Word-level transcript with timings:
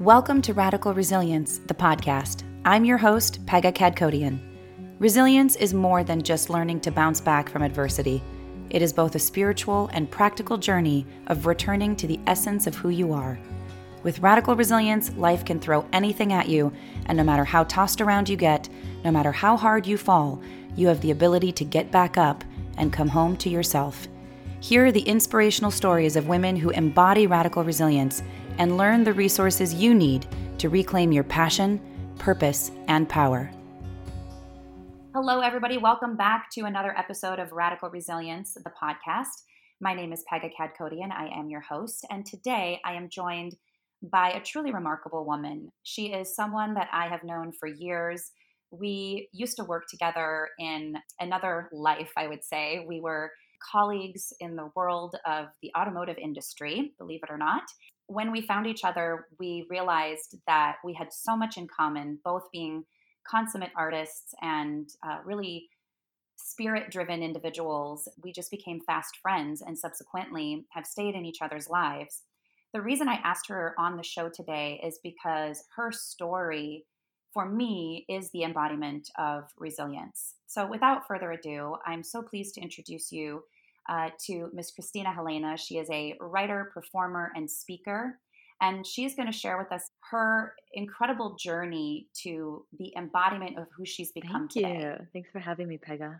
Welcome 0.00 0.42
to 0.42 0.54
Radical 0.54 0.94
Resilience, 0.94 1.58
the 1.66 1.74
podcast. 1.74 2.44
I'm 2.64 2.84
your 2.84 2.98
host, 2.98 3.44
Pegah 3.46 3.74
Kadkhodaian. 3.74 4.38
Resilience 5.00 5.56
is 5.56 5.74
more 5.74 6.04
than 6.04 6.22
just 6.22 6.48
learning 6.48 6.82
to 6.82 6.92
bounce 6.92 7.20
back 7.20 7.48
from 7.48 7.62
adversity. 7.62 8.22
It 8.70 8.80
is 8.80 8.92
both 8.92 9.16
a 9.16 9.18
spiritual 9.18 9.90
and 9.92 10.08
practical 10.08 10.56
journey 10.56 11.04
of 11.26 11.46
returning 11.46 11.96
to 11.96 12.06
the 12.06 12.20
essence 12.28 12.68
of 12.68 12.76
who 12.76 12.90
you 12.90 13.12
are. 13.12 13.40
With 14.04 14.20
radical 14.20 14.54
resilience, 14.54 15.12
life 15.16 15.44
can 15.44 15.58
throw 15.58 15.84
anything 15.92 16.32
at 16.32 16.48
you, 16.48 16.72
and 17.06 17.18
no 17.18 17.24
matter 17.24 17.44
how 17.44 17.64
tossed 17.64 18.00
around 18.00 18.28
you 18.28 18.36
get, 18.36 18.68
no 19.04 19.10
matter 19.10 19.32
how 19.32 19.56
hard 19.56 19.84
you 19.84 19.98
fall, 19.98 20.40
you 20.76 20.86
have 20.86 21.00
the 21.00 21.10
ability 21.10 21.50
to 21.50 21.64
get 21.64 21.90
back 21.90 22.16
up 22.16 22.44
and 22.76 22.92
come 22.92 23.08
home 23.08 23.36
to 23.38 23.48
yourself. 23.48 24.06
Here 24.60 24.86
are 24.86 24.92
the 24.92 25.00
inspirational 25.00 25.72
stories 25.72 26.14
of 26.14 26.28
women 26.28 26.54
who 26.54 26.70
embody 26.70 27.26
radical 27.26 27.64
resilience 27.64 28.22
and 28.58 28.76
learn 28.76 29.04
the 29.04 29.12
resources 29.12 29.72
you 29.72 29.94
need 29.94 30.26
to 30.58 30.68
reclaim 30.68 31.12
your 31.12 31.24
passion, 31.24 31.80
purpose, 32.18 32.70
and 32.88 33.08
power. 33.08 33.50
Hello, 35.14 35.40
everybody. 35.40 35.78
Welcome 35.78 36.16
back 36.16 36.48
to 36.52 36.62
another 36.62 36.96
episode 36.98 37.38
of 37.38 37.52
Radical 37.52 37.88
Resilience, 37.88 38.54
the 38.54 38.70
podcast. 38.70 39.42
My 39.80 39.94
name 39.94 40.12
is 40.12 40.24
Pegah 40.30 40.50
Kadkhodaian. 40.58 41.12
I 41.12 41.28
am 41.32 41.48
your 41.48 41.60
host, 41.60 42.04
and 42.10 42.26
today 42.26 42.80
I 42.84 42.94
am 42.94 43.08
joined 43.08 43.54
by 44.02 44.30
a 44.30 44.42
truly 44.42 44.72
remarkable 44.72 45.24
woman. 45.24 45.70
She 45.84 46.12
is 46.12 46.34
someone 46.34 46.74
that 46.74 46.88
I 46.92 47.08
have 47.08 47.24
known 47.24 47.52
for 47.52 47.68
years. 47.68 48.30
We 48.70 49.28
used 49.32 49.56
to 49.56 49.64
work 49.64 49.84
together 49.88 50.48
in 50.58 50.96
another 51.20 51.68
life, 51.72 52.10
I 52.16 52.26
would 52.26 52.44
say. 52.44 52.84
We 52.86 53.00
were 53.00 53.30
colleagues 53.72 54.32
in 54.40 54.56
the 54.56 54.70
world 54.76 55.16
of 55.26 55.46
the 55.62 55.72
automotive 55.76 56.18
industry, 56.18 56.92
believe 56.98 57.20
it 57.22 57.30
or 57.30 57.38
not 57.38 57.62
when 58.08 58.32
we 58.32 58.40
found 58.40 58.66
each 58.66 58.84
other, 58.84 59.26
we 59.38 59.66
realized 59.68 60.36
that 60.46 60.76
we 60.82 60.94
had 60.94 61.12
so 61.12 61.36
much 61.36 61.58
in 61.58 61.68
common, 61.68 62.18
both 62.24 62.50
being 62.50 62.84
consummate 63.26 63.70
artists 63.76 64.34
and 64.40 64.88
uh, 65.06 65.18
really 65.24 65.68
spirit 66.36 66.90
driven 66.90 67.22
individuals. 67.22 68.08
We 68.22 68.32
just 68.32 68.50
became 68.50 68.80
fast 68.80 69.18
friends 69.20 69.60
and 69.60 69.78
subsequently 69.78 70.66
have 70.70 70.86
stayed 70.86 71.14
in 71.14 71.26
each 71.26 71.42
other's 71.42 71.68
lives. 71.68 72.22
The 72.72 72.80
reason 72.80 73.08
I 73.08 73.20
asked 73.24 73.48
her 73.48 73.74
on 73.78 73.96
the 73.96 74.02
show 74.02 74.30
today 74.30 74.80
is 74.82 74.98
because 75.02 75.64
her 75.76 75.92
story, 75.92 76.86
for 77.34 77.46
me, 77.46 78.06
is 78.08 78.30
the 78.30 78.44
embodiment 78.44 79.10
of 79.18 79.52
resilience. 79.58 80.36
So, 80.46 80.66
without 80.66 81.06
further 81.06 81.32
ado, 81.32 81.76
I'm 81.86 82.02
so 82.02 82.22
pleased 82.22 82.54
to 82.54 82.62
introduce 82.62 83.12
you 83.12 83.42
uh, 83.88 84.10
to 84.26 84.50
Miss 84.52 84.70
Christina 84.70 85.12
Helena. 85.12 85.56
She 85.56 85.78
is 85.78 85.88
a 85.90 86.14
writer, 86.20 86.70
performer, 86.74 87.32
and 87.34 87.50
speaker. 87.50 88.18
And 88.60 88.84
she's 88.84 89.14
going 89.14 89.30
to 89.30 89.36
share 89.36 89.56
with 89.56 89.70
us 89.72 89.90
her 90.10 90.54
incredible 90.72 91.36
journey 91.38 92.08
to 92.22 92.66
the 92.78 92.92
embodiment 92.96 93.56
of 93.56 93.66
who 93.76 93.84
she's 93.84 94.10
become 94.12 94.48
Thank 94.48 94.66
you. 94.66 94.94
Thanks 95.12 95.30
for 95.30 95.38
having 95.38 95.68
me, 95.68 95.78
Pegah. 95.78 96.18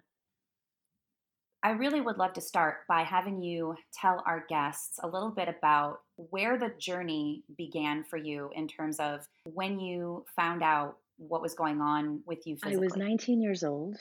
I 1.64 1.70
really 1.70 2.00
would 2.00 2.18
love 2.18 2.34
to 2.34 2.40
start 2.40 2.86
by 2.88 3.02
having 3.02 3.42
you 3.42 3.74
tell 3.92 4.22
our 4.26 4.44
guests 4.48 5.00
a 5.02 5.08
little 5.08 5.32
bit 5.32 5.48
about 5.48 5.98
where 6.14 6.56
the 6.56 6.70
journey 6.78 7.42
began 7.56 8.04
for 8.04 8.16
you 8.16 8.50
in 8.54 8.68
terms 8.68 9.00
of 9.00 9.26
when 9.42 9.80
you 9.80 10.24
found 10.36 10.62
out 10.62 10.98
what 11.16 11.42
was 11.42 11.54
going 11.54 11.80
on 11.80 12.20
with 12.24 12.46
you 12.46 12.56
physically. 12.62 12.76
I 12.76 12.78
was 12.78 12.96
19 12.96 13.42
years 13.42 13.64
old. 13.64 13.96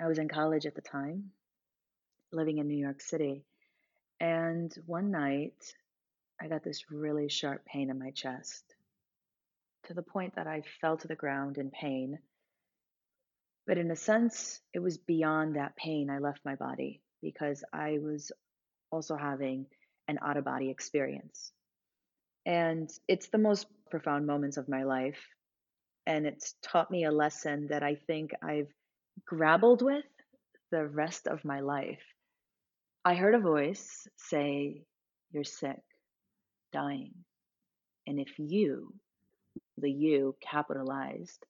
I 0.00 0.08
was 0.08 0.18
in 0.18 0.28
college 0.28 0.66
at 0.66 0.74
the 0.74 0.80
time 0.80 1.30
living 2.34 2.58
in 2.58 2.68
New 2.68 2.76
York 2.76 3.00
City. 3.00 3.44
And 4.20 4.74
one 4.86 5.10
night, 5.10 5.74
I 6.40 6.48
got 6.48 6.64
this 6.64 6.90
really 6.90 7.28
sharp 7.28 7.64
pain 7.64 7.90
in 7.90 7.98
my 7.98 8.10
chest 8.10 8.64
to 9.84 9.94
the 9.94 10.02
point 10.02 10.36
that 10.36 10.46
I 10.46 10.62
fell 10.80 10.96
to 10.96 11.08
the 11.08 11.14
ground 11.14 11.58
in 11.58 11.70
pain. 11.70 12.18
But 13.66 13.78
in 13.78 13.90
a 13.90 13.96
sense, 13.96 14.60
it 14.72 14.80
was 14.80 14.98
beyond 14.98 15.56
that 15.56 15.76
pain. 15.76 16.10
I 16.10 16.18
left 16.18 16.40
my 16.44 16.54
body 16.54 17.00
because 17.22 17.64
I 17.72 17.98
was 18.02 18.32
also 18.90 19.16
having 19.16 19.66
an 20.08 20.18
out 20.22 20.36
of 20.36 20.44
body 20.44 20.70
experience. 20.70 21.52
And 22.46 22.90
it's 23.08 23.28
the 23.28 23.38
most 23.38 23.66
profound 23.90 24.26
moments 24.26 24.56
of 24.56 24.68
my 24.68 24.84
life. 24.84 25.18
And 26.06 26.26
it's 26.26 26.54
taught 26.62 26.90
me 26.90 27.04
a 27.04 27.12
lesson 27.12 27.68
that 27.70 27.82
I 27.82 27.94
think 27.94 28.32
I've 28.42 28.68
grappled 29.24 29.80
with 29.80 30.04
the 30.70 30.86
rest 30.86 31.26
of 31.26 31.44
my 31.44 31.60
life. 31.60 32.02
I 33.06 33.14
heard 33.16 33.34
a 33.34 33.38
voice 33.38 34.08
say, 34.16 34.82
You're 35.30 35.44
sick, 35.44 35.82
dying. 36.72 37.12
And 38.06 38.18
if 38.18 38.38
you, 38.38 38.94
the 39.76 39.90
you 39.90 40.36
capitalized, 40.40 41.44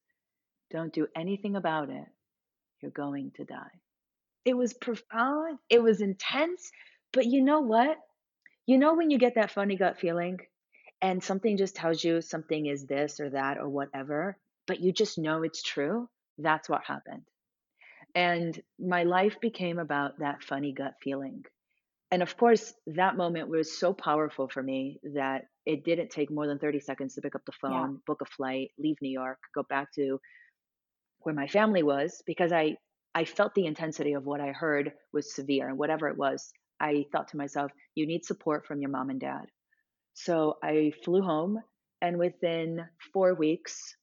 don't 0.70 0.92
do 0.92 1.06
anything 1.16 1.54
about 1.54 1.90
it, 1.90 2.06
you're 2.80 2.90
going 2.90 3.30
to 3.36 3.44
die. 3.44 3.80
It 4.44 4.56
was 4.56 4.74
profound, 4.74 5.58
it 5.70 5.80
was 5.82 6.00
intense, 6.00 6.72
but 7.12 7.26
you 7.26 7.40
know 7.40 7.60
what? 7.60 7.98
You 8.66 8.78
know 8.78 8.94
when 8.94 9.10
you 9.10 9.18
get 9.18 9.36
that 9.36 9.52
funny 9.52 9.76
gut 9.76 9.98
feeling 10.00 10.38
and 11.00 11.22
something 11.22 11.56
just 11.56 11.76
tells 11.76 12.02
you 12.02 12.20
something 12.20 12.66
is 12.66 12.86
this 12.86 13.20
or 13.20 13.30
that 13.30 13.58
or 13.58 13.68
whatever, 13.68 14.36
but 14.66 14.80
you 14.80 14.92
just 14.92 15.18
know 15.18 15.42
it's 15.42 15.62
true? 15.62 16.08
That's 16.38 16.68
what 16.68 16.82
happened. 16.84 17.22
And 18.14 18.60
my 18.78 19.02
life 19.04 19.40
became 19.40 19.78
about 19.78 20.18
that 20.20 20.42
funny 20.42 20.72
gut 20.72 20.94
feeling. 21.02 21.44
And 22.10 22.22
of 22.22 22.36
course, 22.36 22.72
that 22.86 23.16
moment 23.16 23.48
was 23.48 23.76
so 23.76 23.92
powerful 23.92 24.48
for 24.48 24.62
me 24.62 25.00
that 25.14 25.46
it 25.66 25.84
didn't 25.84 26.10
take 26.10 26.30
more 26.30 26.46
than 26.46 26.58
30 26.58 26.78
seconds 26.78 27.14
to 27.14 27.20
pick 27.20 27.34
up 27.34 27.44
the 27.44 27.52
phone, 27.60 27.92
yeah. 27.92 27.98
book 28.06 28.20
a 28.20 28.26
flight, 28.26 28.70
leave 28.78 28.96
New 29.02 29.10
York, 29.10 29.38
go 29.54 29.64
back 29.68 29.92
to 29.94 30.20
where 31.20 31.34
my 31.34 31.48
family 31.48 31.82
was 31.82 32.22
because 32.26 32.52
I 32.52 32.76
I 33.16 33.24
felt 33.24 33.54
the 33.54 33.66
intensity 33.66 34.12
of 34.12 34.26
what 34.26 34.40
I 34.40 34.48
heard 34.48 34.92
was 35.12 35.34
severe 35.34 35.68
and 35.68 35.78
whatever 35.78 36.08
it 36.08 36.16
was, 36.16 36.52
I 36.80 37.06
thought 37.12 37.28
to 37.28 37.36
myself, 37.36 37.70
you 37.94 38.06
need 38.06 38.24
support 38.24 38.66
from 38.66 38.80
your 38.80 38.90
mom 38.90 39.10
and 39.10 39.20
dad. 39.20 39.46
So 40.14 40.56
I 40.62 40.92
flew 41.04 41.22
home 41.22 41.60
and 42.02 42.18
within 42.18 42.84
4 43.12 43.34
weeks 43.34 43.96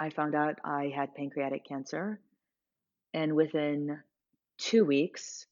I 0.00 0.10
found 0.10 0.34
out 0.34 0.58
I 0.64 0.92
had 0.94 1.14
pancreatic 1.14 1.64
cancer 1.66 2.20
and 3.14 3.34
within 3.34 4.00
two 4.58 4.84
weeks, 4.84 5.46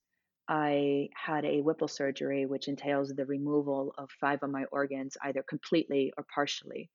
I 0.49 1.09
had 1.15 1.45
a 1.45 1.61
Whipple 1.61 1.89
surgery, 1.89 2.47
which 2.47 2.69
entails 2.69 3.09
the 3.09 3.27
removal 3.27 3.95
of 3.99 4.11
five 4.21 4.43
of 4.43 4.51
my 4.51 4.65
organs, 4.71 5.17
either 5.23 5.43
completely 5.43 6.13
or 6.17 6.25
partially. 6.33 6.91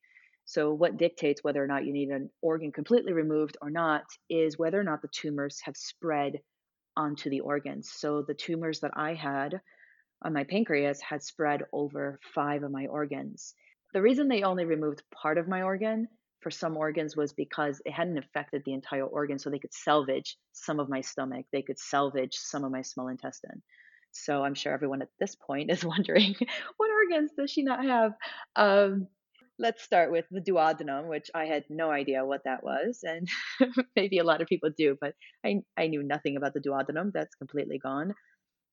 So, 0.45 0.73
what 0.73 0.97
dictates 0.97 1.43
whether 1.43 1.63
or 1.63 1.67
not 1.67 1.85
you 1.85 1.93
need 1.93 2.09
an 2.09 2.29
organ 2.41 2.71
completely 2.71 3.13
removed 3.13 3.57
or 3.61 3.69
not 3.69 4.05
is 4.29 4.57
whether 4.57 4.79
or 4.79 4.83
not 4.83 5.01
the 5.01 5.09
tumors 5.09 5.59
have 5.61 5.77
spread 5.77 6.41
onto 6.95 7.29
the 7.29 7.41
organs. 7.41 7.91
So, 7.91 8.21
the 8.21 8.33
tumors 8.33 8.79
that 8.81 8.91
I 8.95 9.13
had 9.13 9.61
on 10.21 10.33
my 10.33 10.43
pancreas 10.43 11.01
had 11.01 11.23
spread 11.23 11.63
over 11.73 12.19
five 12.33 12.63
of 12.63 12.71
my 12.71 12.87
organs. 12.87 13.55
The 13.93 14.01
reason 14.01 14.27
they 14.27 14.43
only 14.43 14.65
removed 14.65 15.03
part 15.11 15.37
of 15.37 15.47
my 15.47 15.63
organ 15.63 16.07
for 16.41 16.51
some 16.51 16.77
organs 16.77 17.15
was 17.15 17.33
because 17.33 17.81
it 17.85 17.91
hadn't 17.91 18.17
affected 18.17 18.63
the 18.65 18.73
entire 18.73 19.05
organ. 19.05 19.39
So 19.39 19.49
they 19.49 19.59
could 19.59 19.73
salvage 19.73 20.37
some 20.53 20.79
of 20.79 20.89
my 20.89 21.01
stomach, 21.01 21.45
they 21.51 21.61
could 21.61 21.79
salvage 21.79 22.35
some 22.35 22.63
of 22.63 22.71
my 22.71 22.81
small 22.81 23.07
intestine. 23.07 23.61
So 24.11 24.43
I'm 24.43 24.55
sure 24.55 24.73
everyone 24.73 25.01
at 25.01 25.09
this 25.19 25.35
point 25.35 25.71
is 25.71 25.85
wondering 25.85 26.35
what 26.77 26.89
organs 26.91 27.31
does 27.37 27.51
she 27.51 27.63
not 27.63 27.85
have? 27.85 28.13
Um, 28.55 29.07
let's 29.59 29.83
start 29.83 30.11
with 30.11 30.25
the 30.31 30.41
duodenum, 30.41 31.07
which 31.07 31.29
I 31.35 31.45
had 31.45 31.63
no 31.69 31.91
idea 31.91 32.25
what 32.25 32.43
that 32.45 32.63
was. 32.63 33.03
And 33.03 33.27
maybe 33.95 34.17
a 34.17 34.23
lot 34.23 34.41
of 34.41 34.47
people 34.47 34.71
do, 34.75 34.97
but 34.99 35.13
I, 35.45 35.61
I 35.77 35.87
knew 35.87 36.03
nothing 36.03 36.35
about 36.35 36.53
the 36.53 36.59
duodenum. 36.59 37.11
That's 37.13 37.35
completely 37.35 37.77
gone. 37.77 38.13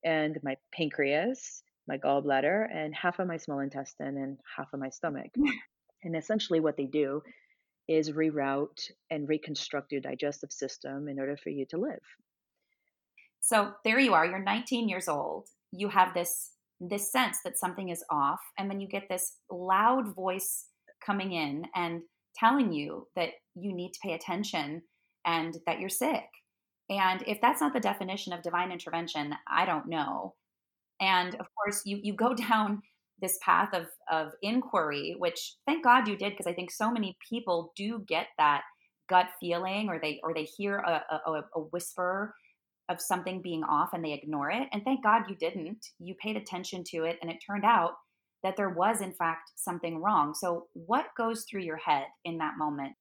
And 0.03 0.39
my 0.43 0.55
pancreas, 0.73 1.61
my 1.87 1.97
gallbladder, 1.97 2.67
and 2.73 2.95
half 2.95 3.19
of 3.19 3.27
my 3.27 3.37
small 3.37 3.59
intestine 3.59 4.17
and 4.17 4.37
half 4.57 4.73
of 4.73 4.79
my 4.79 4.89
stomach. 4.89 5.31
And 6.01 6.15
essentially, 6.15 6.61
what 6.61 6.77
they 6.77 6.85
do 6.85 7.21
is 7.89 8.11
reroute 8.11 8.91
and 9.09 9.27
reconstruct 9.27 9.91
your 9.91 9.99
digestive 9.99 10.51
system 10.51 11.09
in 11.09 11.19
order 11.19 11.35
for 11.35 11.49
you 11.49 11.65
to 11.71 11.77
live. 11.77 11.99
So 13.41 13.71
there 13.83 13.97
you 13.99 14.13
are, 14.13 14.27
you're 14.27 14.43
19 14.43 14.87
years 14.87 15.07
old. 15.07 15.47
You 15.71 15.89
have 15.89 16.13
this 16.13 16.51
this 16.79 17.11
sense 17.11 17.39
that 17.43 17.57
something 17.57 17.89
is 17.89 18.05
off 18.09 18.39
and 18.57 18.71
then 18.71 18.79
you 18.79 18.87
get 18.87 19.09
this 19.09 19.33
loud 19.51 20.15
voice 20.15 20.67
coming 21.05 21.33
in 21.33 21.65
and 21.75 22.01
telling 22.37 22.71
you 22.71 23.05
that 23.17 23.31
you 23.53 23.73
need 23.73 23.91
to 23.91 23.99
pay 24.01 24.13
attention 24.13 24.81
and 25.25 25.57
that 25.65 25.81
you're 25.81 25.89
sick. 25.89 26.23
And 26.89 27.21
if 27.27 27.41
that's 27.41 27.59
not 27.59 27.73
the 27.73 27.81
definition 27.81 28.31
of 28.31 28.43
divine 28.43 28.71
intervention, 28.71 29.35
I 29.51 29.65
don't 29.65 29.89
know. 29.89 30.35
And 31.01 31.35
of 31.35 31.47
course, 31.55 31.81
you 31.85 31.99
you 32.01 32.13
go 32.13 32.33
down 32.49 32.81
this 33.21 33.37
path 33.41 33.69
of 33.73 33.87
of 34.11 34.31
inquiry 34.41 35.15
which 35.17 35.55
thank 35.65 35.83
god 35.83 36.07
you 36.07 36.15
did 36.15 36.31
because 36.31 36.47
i 36.47 36.53
think 36.53 36.71
so 36.71 36.91
many 36.91 37.17
people 37.27 37.73
do 37.75 38.03
get 38.07 38.27
that 38.37 38.61
gut 39.09 39.27
feeling 39.39 39.89
or 39.89 39.99
they 39.99 40.19
or 40.23 40.33
they 40.33 40.43
hear 40.43 40.77
a, 40.77 41.03
a, 41.11 41.43
a, 41.55 41.59
whisper 41.71 42.33
of 42.89 43.01
something 43.01 43.41
being 43.41 43.63
off 43.63 43.89
and 43.93 44.05
they 44.05 44.13
ignore 44.13 44.51
it 44.51 44.67
and 44.71 44.83
thank 44.83 45.03
god 45.03 45.23
you 45.27 45.35
didn't 45.35 45.87
you 45.99 46.13
paid 46.21 46.37
attention 46.37 46.83
to 46.83 47.03
it 47.05 47.17
and 47.21 47.31
it 47.31 47.37
turned 47.45 47.65
out 47.65 47.93
that 48.43 48.55
there 48.55 48.69
was, 48.69 49.01
in 49.01 49.13
fact, 49.13 49.51
something 49.55 50.01
wrong. 50.01 50.33
So, 50.33 50.67
what 50.73 51.07
goes 51.17 51.43
through 51.43 51.63
your 51.63 51.77
head 51.77 52.05
in 52.23 52.37
that 52.37 52.57
moment? 52.57 52.93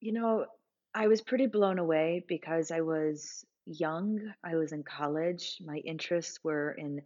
You 0.00 0.12
know, 0.12 0.46
I 0.94 1.08
was 1.08 1.20
pretty 1.20 1.46
blown 1.46 1.78
away 1.78 2.24
because 2.28 2.70
I 2.70 2.80
was 2.80 3.44
young. 3.66 4.20
I 4.44 4.56
was 4.56 4.72
in 4.72 4.82
college. 4.82 5.58
My 5.64 5.78
interests 5.78 6.38
were 6.42 6.72
in 6.72 7.02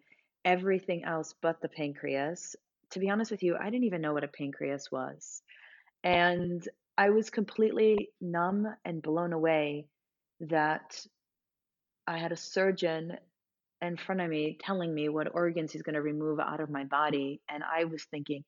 everything 0.48 1.04
else 1.04 1.34
but 1.42 1.60
the 1.60 1.68
pancreas. 1.68 2.56
To 2.92 2.98
be 3.00 3.10
honest 3.10 3.30
with 3.30 3.42
you, 3.42 3.54
I 3.60 3.66
didn't 3.66 3.84
even 3.84 4.00
know 4.00 4.14
what 4.14 4.24
a 4.24 4.28
pancreas 4.28 4.90
was. 4.90 5.42
And 6.02 6.66
I 6.96 7.10
was 7.10 7.28
completely 7.28 8.08
numb 8.18 8.66
and 8.82 9.02
blown 9.02 9.34
away 9.34 9.88
that 10.40 10.98
I 12.06 12.16
had 12.16 12.32
a 12.32 12.36
surgeon 12.36 13.18
in 13.82 13.98
front 13.98 14.22
of 14.22 14.30
me 14.30 14.56
telling 14.58 14.92
me 14.92 15.10
what 15.10 15.34
organs 15.34 15.70
he's 15.70 15.82
going 15.82 15.94
to 15.94 16.02
remove 16.02 16.40
out 16.40 16.60
of 16.60 16.70
my 16.70 16.84
body. 16.84 17.42
And 17.50 17.62
I 17.62 17.84
was 17.84 18.04
thinking, 18.10 18.42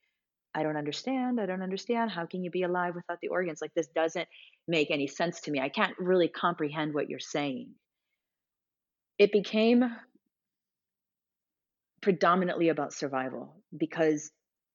I 0.55 0.62
don't 0.62 0.79
understand. 0.79 1.38
I 1.38 1.44
don't 1.44 1.62
understand. 1.62 2.11
How 2.11 2.25
can 2.25 2.43
you 2.43 2.50
be 2.50 2.62
alive 2.62 2.94
without 2.94 3.19
the 3.20 3.29
organs? 3.29 3.61
Like, 3.61 3.75
this 3.75 3.88
doesn't 3.88 4.26
make 4.67 4.91
any 4.91 5.06
sense 5.06 5.43
to 5.43 5.50
me. 5.50 5.61
I 5.61 5.69
can't 5.69 5.94
really 5.99 6.29
comprehend 6.29 6.94
what 6.94 7.11
you're 7.11 7.20
saying. 7.20 7.69
It 9.19 9.32
became 9.32 9.85
predominantly 12.00 12.69
about 12.69 12.93
survival 12.93 13.56
because 13.76 14.31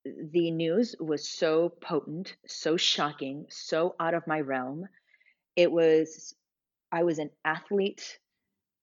the 0.06 0.52
news 0.52 0.96
was 1.00 1.28
so 1.28 1.70
potent, 1.82 2.36
so 2.46 2.78
shocking, 2.78 3.46
so 3.50 3.96
out 4.00 4.14
of 4.14 4.28
my 4.28 4.40
realm. 4.40 4.86
It 5.56 5.72
was, 5.72 6.36
I 6.92 7.04
was 7.04 7.18
an 7.18 7.32
athlete. 7.44 8.20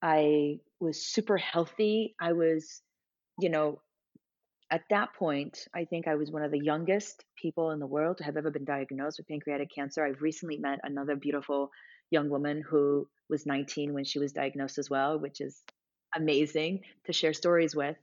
I 0.01 0.59
was 0.79 1.05
super 1.05 1.37
healthy. 1.37 2.15
I 2.19 2.33
was, 2.33 2.81
you 3.39 3.49
know, 3.49 3.79
at 4.69 4.83
that 4.89 5.13
point, 5.13 5.67
I 5.73 5.85
think 5.85 6.07
I 6.07 6.15
was 6.15 6.31
one 6.31 6.43
of 6.43 6.51
the 6.51 6.59
youngest 6.59 7.23
people 7.41 7.71
in 7.71 7.79
the 7.79 7.87
world 7.87 8.17
to 8.17 8.23
have 8.23 8.37
ever 8.37 8.51
been 8.51 8.65
diagnosed 8.65 9.19
with 9.19 9.27
pancreatic 9.27 9.69
cancer. 9.73 10.03
I've 10.03 10.21
recently 10.21 10.57
met 10.57 10.79
another 10.83 11.15
beautiful 11.15 11.69
young 12.09 12.29
woman 12.29 12.63
who 12.67 13.07
was 13.29 13.45
19 13.45 13.93
when 13.93 14.03
she 14.03 14.19
was 14.19 14.33
diagnosed 14.33 14.77
as 14.77 14.89
well, 14.89 15.19
which 15.19 15.41
is 15.41 15.61
amazing 16.15 16.81
to 17.05 17.13
share 17.13 17.33
stories 17.33 17.75
with 17.75 17.95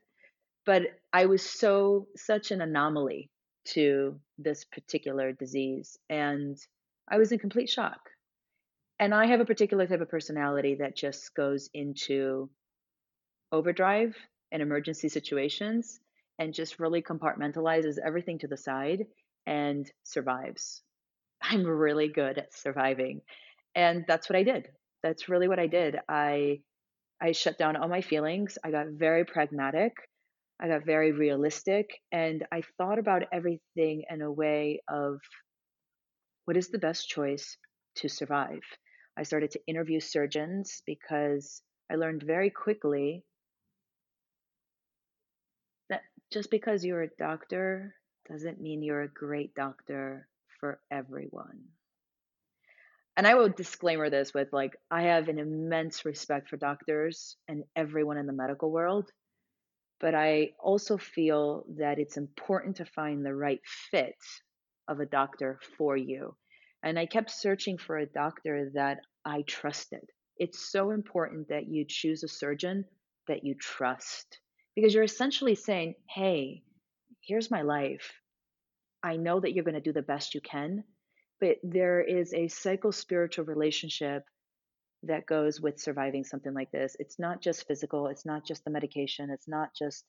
but 0.66 0.82
I 1.12 1.26
was 1.26 1.42
so 1.42 2.06
such 2.16 2.50
an 2.50 2.60
anomaly 2.60 3.30
to 3.66 4.20
this 4.38 4.64
particular 4.64 5.32
disease 5.32 5.98
and 6.08 6.56
I 7.08 7.18
was 7.18 7.32
in 7.32 7.38
complete 7.38 7.68
shock. 7.68 8.00
And 8.98 9.14
I 9.14 9.26
have 9.26 9.40
a 9.40 9.46
particular 9.46 9.86
type 9.86 10.00
of 10.00 10.10
personality 10.10 10.76
that 10.76 10.96
just 10.96 11.34
goes 11.34 11.70
into 11.72 12.50
overdrive 13.50 14.14
in 14.52 14.60
emergency 14.60 15.08
situations 15.08 15.98
and 16.38 16.54
just 16.54 16.78
really 16.78 17.02
compartmentalizes 17.02 17.96
everything 18.04 18.38
to 18.38 18.46
the 18.46 18.56
side 18.56 19.06
and 19.46 19.90
survives. 20.04 20.82
I'm 21.42 21.64
really 21.64 22.08
good 22.08 22.38
at 22.38 22.54
surviving. 22.54 23.22
And 23.74 24.04
that's 24.06 24.28
what 24.28 24.36
I 24.36 24.42
did. 24.42 24.68
That's 25.02 25.28
really 25.28 25.48
what 25.48 25.58
I 25.58 25.66
did. 25.66 25.96
I 26.08 26.60
I 27.22 27.32
shut 27.32 27.58
down 27.58 27.76
all 27.76 27.88
my 27.88 28.00
feelings. 28.00 28.56
I 28.64 28.70
got 28.70 28.86
very 28.88 29.24
pragmatic. 29.24 29.92
I 30.62 30.68
got 30.68 30.84
very 30.84 31.12
realistic 31.12 32.00
and 32.12 32.46
I 32.52 32.62
thought 32.76 32.98
about 32.98 33.22
everything 33.32 34.04
in 34.10 34.20
a 34.20 34.30
way 34.30 34.82
of 34.88 35.20
what 36.44 36.58
is 36.58 36.68
the 36.68 36.78
best 36.78 37.08
choice 37.08 37.56
to 37.96 38.08
survive. 38.08 38.60
I 39.16 39.22
started 39.22 39.52
to 39.52 39.60
interview 39.66 40.00
surgeons 40.00 40.82
because 40.84 41.62
I 41.90 41.94
learned 41.94 42.22
very 42.22 42.50
quickly 42.50 43.24
that 45.88 46.02
just 46.30 46.50
because 46.50 46.84
you're 46.84 47.02
a 47.02 47.16
doctor 47.18 47.94
doesn't 48.30 48.60
mean 48.60 48.82
you're 48.82 49.02
a 49.02 49.08
great 49.08 49.54
doctor 49.54 50.28
for 50.60 50.78
everyone. 50.90 51.60
And 53.16 53.26
I 53.26 53.34
will 53.34 53.48
disclaimer 53.48 54.10
this 54.10 54.34
with 54.34 54.52
like, 54.52 54.76
I 54.90 55.02
have 55.02 55.28
an 55.28 55.38
immense 55.38 56.04
respect 56.04 56.50
for 56.50 56.58
doctors 56.58 57.36
and 57.48 57.64
everyone 57.74 58.18
in 58.18 58.26
the 58.26 58.32
medical 58.32 58.70
world 58.70 59.10
but 60.00 60.14
I 60.14 60.50
also 60.58 60.96
feel 60.96 61.64
that 61.78 61.98
it's 61.98 62.16
important 62.16 62.76
to 62.76 62.84
find 62.84 63.24
the 63.24 63.34
right 63.34 63.60
fit 63.90 64.16
of 64.88 65.00
a 65.00 65.06
doctor 65.06 65.60
for 65.76 65.96
you. 65.96 66.34
And 66.82 66.98
I 66.98 67.06
kept 67.06 67.30
searching 67.30 67.76
for 67.76 67.98
a 67.98 68.06
doctor 68.06 68.70
that 68.74 69.00
I 69.24 69.42
trusted. 69.42 70.00
It's 70.38 70.72
so 70.72 70.90
important 70.90 71.48
that 71.48 71.68
you 71.68 71.84
choose 71.86 72.24
a 72.24 72.28
surgeon 72.28 72.86
that 73.28 73.44
you 73.44 73.54
trust 73.54 74.38
because 74.74 74.94
you're 74.94 75.04
essentially 75.04 75.54
saying, 75.54 75.94
hey, 76.08 76.62
here's 77.20 77.50
my 77.50 77.60
life. 77.60 78.10
I 79.02 79.16
know 79.16 79.40
that 79.40 79.52
you're 79.52 79.64
going 79.64 79.74
to 79.74 79.80
do 79.80 79.92
the 79.92 80.02
best 80.02 80.34
you 80.34 80.40
can, 80.40 80.84
but 81.40 81.56
there 81.62 82.00
is 82.00 82.32
a 82.32 82.48
psycho 82.48 82.90
spiritual 82.90 83.44
relationship 83.44 84.24
that 85.04 85.26
goes 85.26 85.60
with 85.60 85.80
surviving 85.80 86.24
something 86.24 86.52
like 86.52 86.70
this. 86.70 86.96
It's 86.98 87.18
not 87.18 87.40
just 87.40 87.66
physical, 87.66 88.08
it's 88.08 88.26
not 88.26 88.44
just 88.46 88.64
the 88.64 88.70
medication, 88.70 89.30
it's 89.30 89.48
not 89.48 89.70
just 89.74 90.04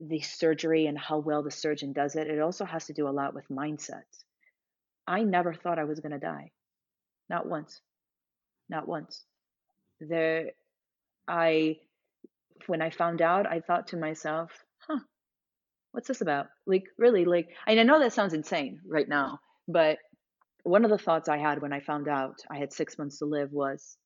the 0.00 0.20
surgery 0.20 0.86
and 0.86 0.98
how 0.98 1.18
well 1.18 1.42
the 1.42 1.50
surgeon 1.50 1.92
does 1.92 2.16
it. 2.16 2.28
It 2.28 2.40
also 2.40 2.64
has 2.64 2.86
to 2.86 2.92
do 2.92 3.08
a 3.08 3.10
lot 3.10 3.34
with 3.34 3.48
mindset. 3.48 4.02
I 5.06 5.22
never 5.22 5.54
thought 5.54 5.78
I 5.78 5.84
was 5.84 6.00
going 6.00 6.12
to 6.12 6.18
die. 6.18 6.50
Not 7.28 7.46
once. 7.46 7.80
Not 8.68 8.88
once. 8.88 9.24
There 10.00 10.50
I 11.28 11.78
when 12.66 12.82
I 12.82 12.90
found 12.90 13.20
out, 13.22 13.46
I 13.46 13.60
thought 13.60 13.88
to 13.88 13.96
myself, 13.96 14.50
"Huh. 14.86 15.00
What's 15.92 16.08
this 16.08 16.20
about?" 16.20 16.48
Like 16.66 16.84
really 16.98 17.24
like 17.24 17.48
I 17.66 17.74
know 17.74 17.98
that 17.98 18.12
sounds 18.12 18.34
insane 18.34 18.80
right 18.86 19.08
now, 19.08 19.40
but 19.68 19.98
one 20.64 20.84
of 20.84 20.90
the 20.90 20.98
thoughts 20.98 21.28
I 21.28 21.36
had 21.36 21.62
when 21.62 21.72
I 21.72 21.80
found 21.80 22.08
out 22.08 22.40
I 22.50 22.58
had 22.58 22.72
six 22.72 22.98
months 22.98 23.18
to 23.18 23.26
live 23.26 23.52
was, 23.52 23.96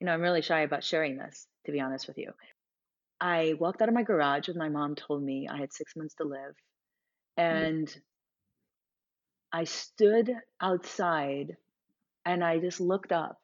you 0.00 0.06
know, 0.06 0.12
I'm 0.12 0.20
really 0.20 0.42
shy 0.42 0.60
about 0.60 0.84
sharing 0.84 1.16
this, 1.16 1.46
to 1.66 1.72
be 1.72 1.80
honest 1.80 2.08
with 2.08 2.18
you. 2.18 2.32
I 3.20 3.54
walked 3.58 3.80
out 3.80 3.88
of 3.88 3.94
my 3.94 4.02
garage 4.02 4.48
when 4.48 4.58
my 4.58 4.68
mom 4.68 4.96
told 4.96 5.22
me 5.22 5.46
I 5.48 5.58
had 5.58 5.72
six 5.72 5.94
months 5.94 6.14
to 6.16 6.24
live. 6.24 6.54
Mm. 7.38 7.68
And 7.68 7.96
I 9.52 9.64
stood 9.64 10.32
outside 10.60 11.56
and 12.24 12.42
I 12.42 12.58
just 12.58 12.80
looked 12.80 13.12
up 13.12 13.38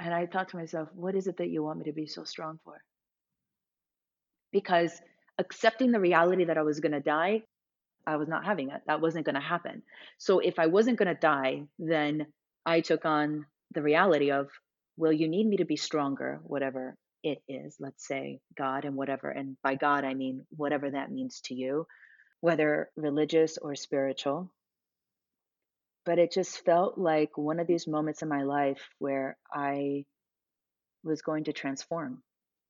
and 0.00 0.14
I 0.14 0.26
thought 0.26 0.50
to 0.50 0.56
myself, 0.56 0.88
what 0.94 1.16
is 1.16 1.26
it 1.26 1.38
that 1.38 1.50
you 1.50 1.64
want 1.64 1.80
me 1.80 1.86
to 1.86 1.92
be 1.92 2.06
so 2.06 2.22
strong 2.22 2.60
for? 2.64 2.74
Because 4.52 4.92
accepting 5.38 5.90
the 5.90 6.00
reality 6.00 6.44
that 6.44 6.58
I 6.58 6.62
was 6.62 6.78
going 6.78 6.92
to 6.92 7.00
die 7.00 7.42
I 8.08 8.16
was 8.16 8.26
not 8.26 8.46
having 8.46 8.70
it. 8.70 8.80
That 8.86 9.02
wasn't 9.02 9.26
going 9.26 9.34
to 9.34 9.40
happen. 9.40 9.82
So 10.16 10.38
if 10.38 10.58
I 10.58 10.66
wasn't 10.66 10.98
going 10.98 11.14
to 11.14 11.20
die, 11.20 11.64
then 11.78 12.26
I 12.64 12.80
took 12.80 13.04
on 13.04 13.44
the 13.74 13.82
reality 13.82 14.30
of, 14.30 14.48
well, 14.96 15.12
you 15.12 15.28
need 15.28 15.46
me 15.46 15.58
to 15.58 15.66
be 15.66 15.76
stronger, 15.76 16.40
whatever 16.42 16.96
it 17.22 17.42
is, 17.46 17.76
let's 17.78 18.08
say 18.08 18.40
God 18.56 18.86
and 18.86 18.96
whatever. 18.96 19.28
And 19.28 19.58
by 19.62 19.74
God, 19.74 20.04
I 20.04 20.14
mean 20.14 20.46
whatever 20.56 20.90
that 20.90 21.12
means 21.12 21.42
to 21.44 21.54
you, 21.54 21.86
whether 22.40 22.90
religious 22.96 23.58
or 23.58 23.74
spiritual. 23.74 24.50
But 26.06 26.18
it 26.18 26.32
just 26.32 26.64
felt 26.64 26.96
like 26.96 27.36
one 27.36 27.60
of 27.60 27.66
these 27.66 27.86
moments 27.86 28.22
in 28.22 28.28
my 28.28 28.44
life 28.44 28.88
where 28.98 29.36
I 29.52 30.06
was 31.04 31.20
going 31.20 31.44
to 31.44 31.52
transform 31.52 32.22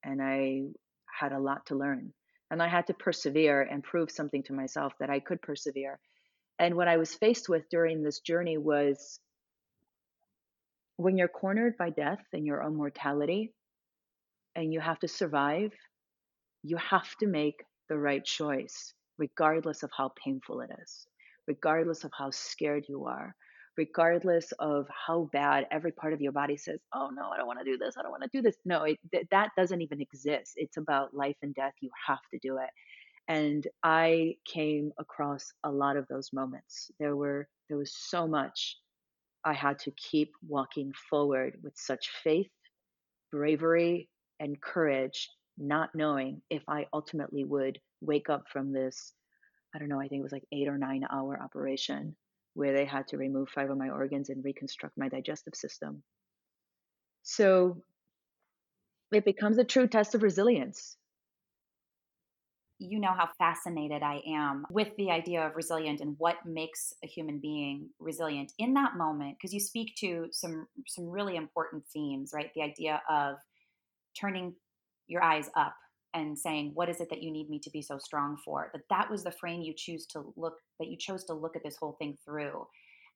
and 0.02 0.20
I 0.20 0.62
had 1.06 1.30
a 1.30 1.38
lot 1.38 1.66
to 1.66 1.76
learn. 1.76 2.12
And 2.50 2.62
I 2.62 2.68
had 2.68 2.86
to 2.86 2.94
persevere 2.94 3.62
and 3.62 3.84
prove 3.84 4.10
something 4.10 4.42
to 4.44 4.52
myself 4.52 4.94
that 5.00 5.10
I 5.10 5.20
could 5.20 5.42
persevere. 5.42 5.98
And 6.58 6.74
what 6.74 6.88
I 6.88 6.96
was 6.96 7.14
faced 7.14 7.48
with 7.48 7.68
during 7.68 8.02
this 8.02 8.20
journey 8.20 8.58
was 8.58 9.20
when 10.96 11.16
you're 11.16 11.28
cornered 11.28 11.76
by 11.76 11.90
death 11.90 12.24
and 12.32 12.44
your 12.44 12.62
own 12.62 12.74
mortality 12.76 13.52
and 14.56 14.72
you 14.72 14.80
have 14.80 14.98
to 15.00 15.08
survive, 15.08 15.72
you 16.64 16.76
have 16.78 17.14
to 17.16 17.26
make 17.26 17.62
the 17.88 17.98
right 17.98 18.24
choice, 18.24 18.92
regardless 19.18 19.82
of 19.82 19.90
how 19.96 20.10
painful 20.24 20.60
it 20.60 20.70
is, 20.82 21.06
regardless 21.46 22.04
of 22.04 22.10
how 22.16 22.30
scared 22.30 22.84
you 22.88 23.04
are, 23.04 23.34
regardless 23.78 24.52
of 24.58 24.88
how 24.90 25.30
bad 25.32 25.66
every 25.70 25.92
part 25.92 26.12
of 26.12 26.20
your 26.20 26.32
body 26.32 26.56
says, 26.58 26.80
"Oh 26.92 27.10
no, 27.10 27.30
I 27.30 27.38
don't 27.38 27.46
want 27.46 27.60
to 27.60 27.64
do 27.64 27.78
this. 27.78 27.96
I 27.96 28.02
don't 28.02 28.10
want 28.10 28.24
to 28.24 28.30
do 28.32 28.42
this." 28.42 28.56
No, 28.64 28.82
it, 28.84 28.98
th- 29.12 29.28
that 29.30 29.52
doesn't 29.56 29.80
even 29.80 30.00
exist. 30.02 30.54
It's 30.56 30.76
about 30.76 31.14
life 31.14 31.36
and 31.42 31.54
death. 31.54 31.74
You 31.80 31.90
have 32.06 32.20
to 32.32 32.38
do 32.40 32.58
it. 32.58 32.70
And 33.28 33.66
I 33.84 34.36
came 34.44 34.92
across 34.98 35.52
a 35.64 35.70
lot 35.70 35.96
of 35.96 36.08
those 36.08 36.32
moments. 36.32 36.90
There 36.98 37.16
were 37.16 37.48
there 37.68 37.78
was 37.78 37.94
so 37.94 38.26
much 38.26 38.78
I 39.44 39.54
had 39.54 39.78
to 39.80 39.92
keep 39.92 40.32
walking 40.46 40.92
forward 41.10 41.58
with 41.62 41.74
such 41.76 42.10
faith, 42.24 42.50
bravery, 43.32 44.08
and 44.40 44.60
courage, 44.60 45.30
not 45.58 45.94
knowing 45.94 46.42
if 46.50 46.64
I 46.68 46.86
ultimately 46.92 47.44
would 47.44 47.78
wake 48.00 48.28
up 48.28 48.44
from 48.52 48.72
this 48.72 49.14
I 49.74 49.78
don't 49.78 49.88
know, 49.88 50.00
I 50.00 50.08
think 50.08 50.20
it 50.20 50.24
was 50.24 50.32
like 50.32 50.46
8 50.52 50.68
or 50.68 50.78
9 50.78 51.06
hour 51.12 51.40
operation 51.42 52.16
where 52.58 52.74
they 52.74 52.84
had 52.84 53.06
to 53.06 53.16
remove 53.16 53.48
five 53.48 53.70
of 53.70 53.78
my 53.78 53.88
organs 53.88 54.30
and 54.30 54.44
reconstruct 54.44 54.98
my 54.98 55.08
digestive 55.08 55.54
system. 55.54 56.02
So 57.22 57.82
it 59.12 59.24
becomes 59.24 59.58
a 59.58 59.64
true 59.64 59.86
test 59.86 60.16
of 60.16 60.22
resilience. 60.22 60.96
you 62.78 63.00
know 63.00 63.12
how 63.12 63.28
fascinated 63.38 64.02
I 64.02 64.22
am 64.26 64.64
with 64.70 64.88
the 64.96 65.10
idea 65.10 65.44
of 65.44 65.56
resilient 65.56 66.00
and 66.00 66.14
what 66.18 66.36
makes 66.46 66.92
a 67.04 67.08
human 67.08 67.40
being 67.40 67.90
resilient 67.98 68.52
in 68.58 68.74
that 68.74 68.96
moment 68.96 69.36
because 69.36 69.52
you 69.52 69.60
speak 69.60 69.96
to 69.96 70.28
some 70.30 70.66
some 70.86 71.06
really 71.06 71.36
important 71.36 71.84
themes, 71.92 72.30
right? 72.32 72.50
The 72.54 72.62
idea 72.62 73.02
of 73.10 73.36
turning 74.18 74.54
your 75.08 75.22
eyes 75.22 75.50
up 75.56 75.74
and 76.14 76.38
saying 76.38 76.70
what 76.74 76.88
is 76.88 77.00
it 77.00 77.10
that 77.10 77.22
you 77.22 77.30
need 77.30 77.50
me 77.50 77.58
to 77.58 77.70
be 77.70 77.82
so 77.82 77.98
strong 77.98 78.36
for 78.44 78.70
that 78.72 78.82
that 78.90 79.10
was 79.10 79.22
the 79.24 79.30
frame 79.30 79.60
you 79.60 79.74
choose 79.76 80.06
to 80.06 80.32
look 80.36 80.54
that 80.80 80.88
you 80.88 80.96
chose 80.96 81.24
to 81.24 81.34
look 81.34 81.56
at 81.56 81.62
this 81.62 81.76
whole 81.76 81.96
thing 81.98 82.16
through 82.24 82.66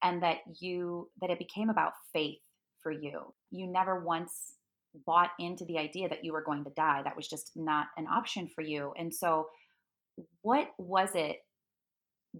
and 0.02 0.22
that 0.22 0.38
you 0.60 1.08
that 1.20 1.30
it 1.30 1.38
became 1.38 1.70
about 1.70 1.92
faith 2.12 2.40
for 2.82 2.92
you 2.92 3.32
you 3.50 3.66
never 3.66 4.04
once 4.04 4.54
bought 5.06 5.30
into 5.38 5.64
the 5.64 5.78
idea 5.78 6.08
that 6.08 6.24
you 6.24 6.32
were 6.32 6.42
going 6.42 6.64
to 6.64 6.70
die 6.76 7.00
that 7.02 7.16
was 7.16 7.28
just 7.28 7.52
not 7.56 7.86
an 7.96 8.06
option 8.06 8.48
for 8.54 8.62
you 8.62 8.92
and 8.98 9.14
so 9.14 9.46
what 10.42 10.68
was 10.78 11.10
it 11.14 11.36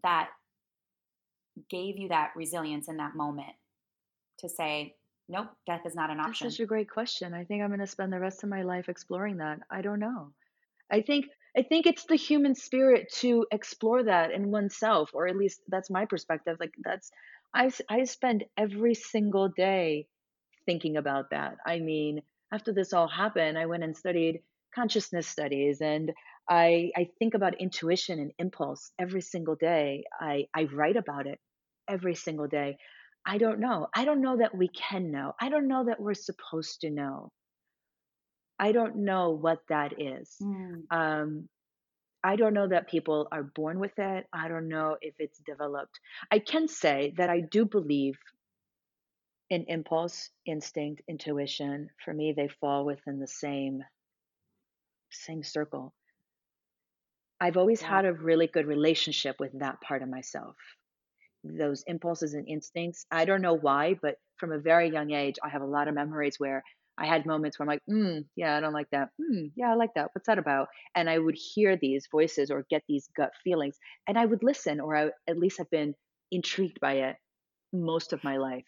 that 0.02 0.28
gave 1.70 1.96
you 1.98 2.08
that 2.08 2.30
resilience 2.36 2.88
in 2.88 2.98
that 2.98 3.14
moment 3.14 3.54
to 4.38 4.48
say 4.48 4.94
nope 5.28 5.48
death 5.66 5.82
is 5.86 5.94
not 5.94 6.10
an 6.10 6.20
option 6.20 6.46
That's 6.46 6.56
such 6.56 6.64
a 6.64 6.66
great 6.66 6.90
question. 6.90 7.32
I 7.32 7.44
think 7.44 7.62
I'm 7.62 7.68
going 7.68 7.80
to 7.80 7.86
spend 7.86 8.12
the 8.12 8.20
rest 8.20 8.42
of 8.42 8.48
my 8.50 8.62
life 8.62 8.88
exploring 8.88 9.38
that. 9.38 9.60
I 9.70 9.80
don't 9.80 10.00
know. 10.00 10.32
I 10.90 11.02
think 11.02 11.26
I 11.56 11.62
think 11.62 11.86
it's 11.86 12.06
the 12.06 12.16
human 12.16 12.54
spirit 12.54 13.12
to 13.20 13.46
explore 13.52 14.04
that 14.04 14.30
in 14.32 14.50
oneself, 14.50 15.10
or 15.14 15.26
at 15.28 15.36
least 15.36 15.60
that's 15.68 15.90
my 15.90 16.06
perspective. 16.06 16.56
Like 16.60 16.74
that's 16.84 17.10
I 17.54 17.70
I 17.88 18.04
spend 18.04 18.44
every 18.56 18.94
single 18.94 19.48
day 19.48 20.06
thinking 20.66 20.96
about 20.96 21.30
that. 21.30 21.56
I 21.66 21.78
mean, 21.80 22.22
after 22.52 22.72
this 22.72 22.92
all 22.92 23.08
happened, 23.08 23.58
I 23.58 23.66
went 23.66 23.84
and 23.84 23.96
studied 23.96 24.42
consciousness 24.74 25.26
studies, 25.28 25.80
and 25.80 26.12
I 26.48 26.92
I 26.96 27.10
think 27.18 27.34
about 27.34 27.60
intuition 27.60 28.18
and 28.18 28.32
impulse 28.38 28.90
every 28.98 29.22
single 29.22 29.56
day. 29.56 30.04
I 30.20 30.46
I 30.54 30.64
write 30.64 30.96
about 30.96 31.26
it 31.26 31.40
every 31.88 32.14
single 32.14 32.48
day. 32.48 32.76
I 33.26 33.38
don't 33.38 33.60
know. 33.60 33.88
I 33.94 34.04
don't 34.04 34.20
know 34.22 34.38
that 34.38 34.56
we 34.56 34.68
can 34.68 35.10
know. 35.12 35.34
I 35.40 35.48
don't 35.48 35.68
know 35.68 35.84
that 35.84 36.00
we're 36.00 36.14
supposed 36.14 36.80
to 36.82 36.90
know. 36.90 37.30
I 38.62 38.72
don't 38.72 38.98
know 39.04 39.32
what 39.32 39.60
that 39.68 40.00
is. 40.00 40.42
Mm, 40.42 40.88
Um, 40.90 41.50
I 42.24 42.36
don't 42.36 42.54
know 42.54 42.68
that 42.68 42.88
people 42.88 43.28
are 43.32 43.42
born 43.44 43.80
with 43.80 43.98
it. 43.98 44.26
I 44.32 44.48
don't 44.48 44.68
know 44.68 44.96
if 45.02 45.14
it's 45.18 45.40
developed. 45.40 46.00
I 46.30 46.40
can 46.40 46.68
say 46.68 47.14
that 47.18 47.30
I 47.30 47.40
do 47.40 47.66
believe 47.66 48.18
in 49.50 49.64
impulse, 49.68 50.30
instinct, 50.46 51.02
intuition. 51.08 51.90
For 52.04 52.12
me, 52.14 52.32
they 52.32 52.48
fall 52.48 52.84
within 52.84 53.20
the 53.20 53.28
same 53.28 53.84
same 55.10 55.44
circle. 55.44 55.94
I've 57.40 57.58
always 57.58 57.82
yeah 57.82 57.88
had 57.88 58.04
a 58.06 58.12
really 58.14 58.46
good 58.46 58.66
relationship 58.66 59.38
with 59.40 59.52
that 59.58 59.80
part 59.82 60.02
of 60.02 60.08
myself. 60.08 60.56
Those 61.44 61.82
impulses 61.84 62.34
and 62.34 62.48
instincts. 62.48 63.06
I 63.10 63.24
don't 63.26 63.42
know 63.42 63.54
why, 63.54 63.94
but 63.94 64.18
from 64.38 64.52
a 64.52 64.58
very 64.58 64.90
young 64.90 65.12
age, 65.12 65.36
I 65.42 65.50
have 65.50 65.62
a 65.62 65.66
lot 65.66 65.88
of 65.88 65.94
memories 65.94 66.40
where 66.40 66.64
I 66.98 67.06
had 67.06 67.26
moments 67.26 67.58
where 67.58 67.64
I'm 67.64 67.68
like, 67.68 67.82
mm, 67.90 68.24
yeah, 68.36 68.56
I 68.56 68.60
don't 68.60 68.72
like 68.74 68.90
that. 68.90 69.08
Mm, 69.20 69.52
yeah, 69.56 69.72
I 69.72 69.74
like 69.74 69.94
that. 69.94 70.10
What's 70.14 70.26
that 70.26 70.38
about? 70.38 70.68
And 70.94 71.08
I 71.08 71.18
would 71.18 71.36
hear 71.36 71.76
these 71.76 72.06
voices 72.10 72.50
or 72.50 72.66
get 72.70 72.82
these 72.88 73.08
gut 73.16 73.32
feelings, 73.42 73.78
and 74.06 74.18
I 74.18 74.24
would 74.24 74.42
listen, 74.42 74.80
or 74.80 74.96
I 74.96 75.10
at 75.28 75.38
least 75.38 75.60
I've 75.60 75.70
been 75.70 75.94
intrigued 76.30 76.80
by 76.80 76.94
it 76.94 77.16
most 77.72 78.12
of 78.12 78.24
my 78.24 78.36
life. 78.36 78.66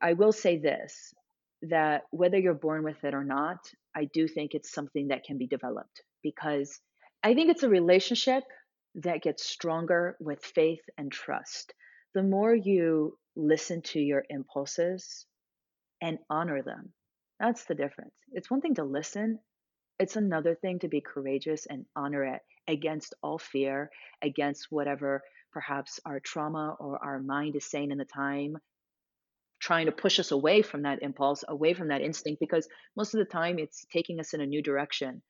I 0.00 0.14
will 0.14 0.32
say 0.32 0.58
this 0.58 1.14
that 1.62 2.02
whether 2.10 2.38
you're 2.38 2.54
born 2.54 2.84
with 2.84 3.02
it 3.04 3.14
or 3.14 3.24
not, 3.24 3.58
I 3.96 4.04
do 4.06 4.28
think 4.28 4.54
it's 4.54 4.72
something 4.72 5.08
that 5.08 5.24
can 5.24 5.38
be 5.38 5.48
developed 5.48 6.02
because 6.22 6.78
I 7.24 7.34
think 7.34 7.50
it's 7.50 7.64
a 7.64 7.68
relationship 7.68 8.44
that 8.96 9.22
gets 9.22 9.44
stronger 9.44 10.16
with 10.20 10.44
faith 10.44 10.82
and 10.96 11.10
trust. 11.10 11.72
The 12.14 12.22
more 12.22 12.54
you 12.54 13.18
listen 13.36 13.82
to 13.82 14.00
your 14.00 14.24
impulses 14.30 15.26
and 16.00 16.18
honor 16.30 16.62
them, 16.62 16.92
that's 17.40 17.64
the 17.64 17.74
difference. 17.74 18.14
It's 18.32 18.50
one 18.50 18.60
thing 18.60 18.74
to 18.76 18.84
listen, 18.84 19.38
it's 19.98 20.16
another 20.16 20.54
thing 20.54 20.78
to 20.80 20.88
be 20.88 21.00
courageous 21.00 21.66
and 21.66 21.84
honor 21.96 22.24
it 22.24 22.40
against 22.66 23.14
all 23.22 23.38
fear, 23.38 23.90
against 24.22 24.66
whatever 24.70 25.22
perhaps 25.52 25.98
our 26.04 26.20
trauma 26.20 26.76
or 26.78 27.02
our 27.02 27.20
mind 27.20 27.56
is 27.56 27.64
saying 27.64 27.90
in 27.90 27.98
the 27.98 28.04
time 28.04 28.58
trying 29.60 29.86
to 29.86 29.92
push 29.92 30.20
us 30.20 30.30
away 30.30 30.62
from 30.62 30.82
that 30.82 31.02
impulse, 31.02 31.42
away 31.48 31.74
from 31.74 31.88
that 31.88 32.00
instinct, 32.00 32.40
because 32.40 32.68
most 32.96 33.14
of 33.14 33.18
the 33.18 33.24
time 33.24 33.58
it's 33.58 33.84
taking 33.92 34.20
us 34.20 34.34
in 34.34 34.40
a 34.40 34.46
new 34.46 34.62
direction. 34.62 35.20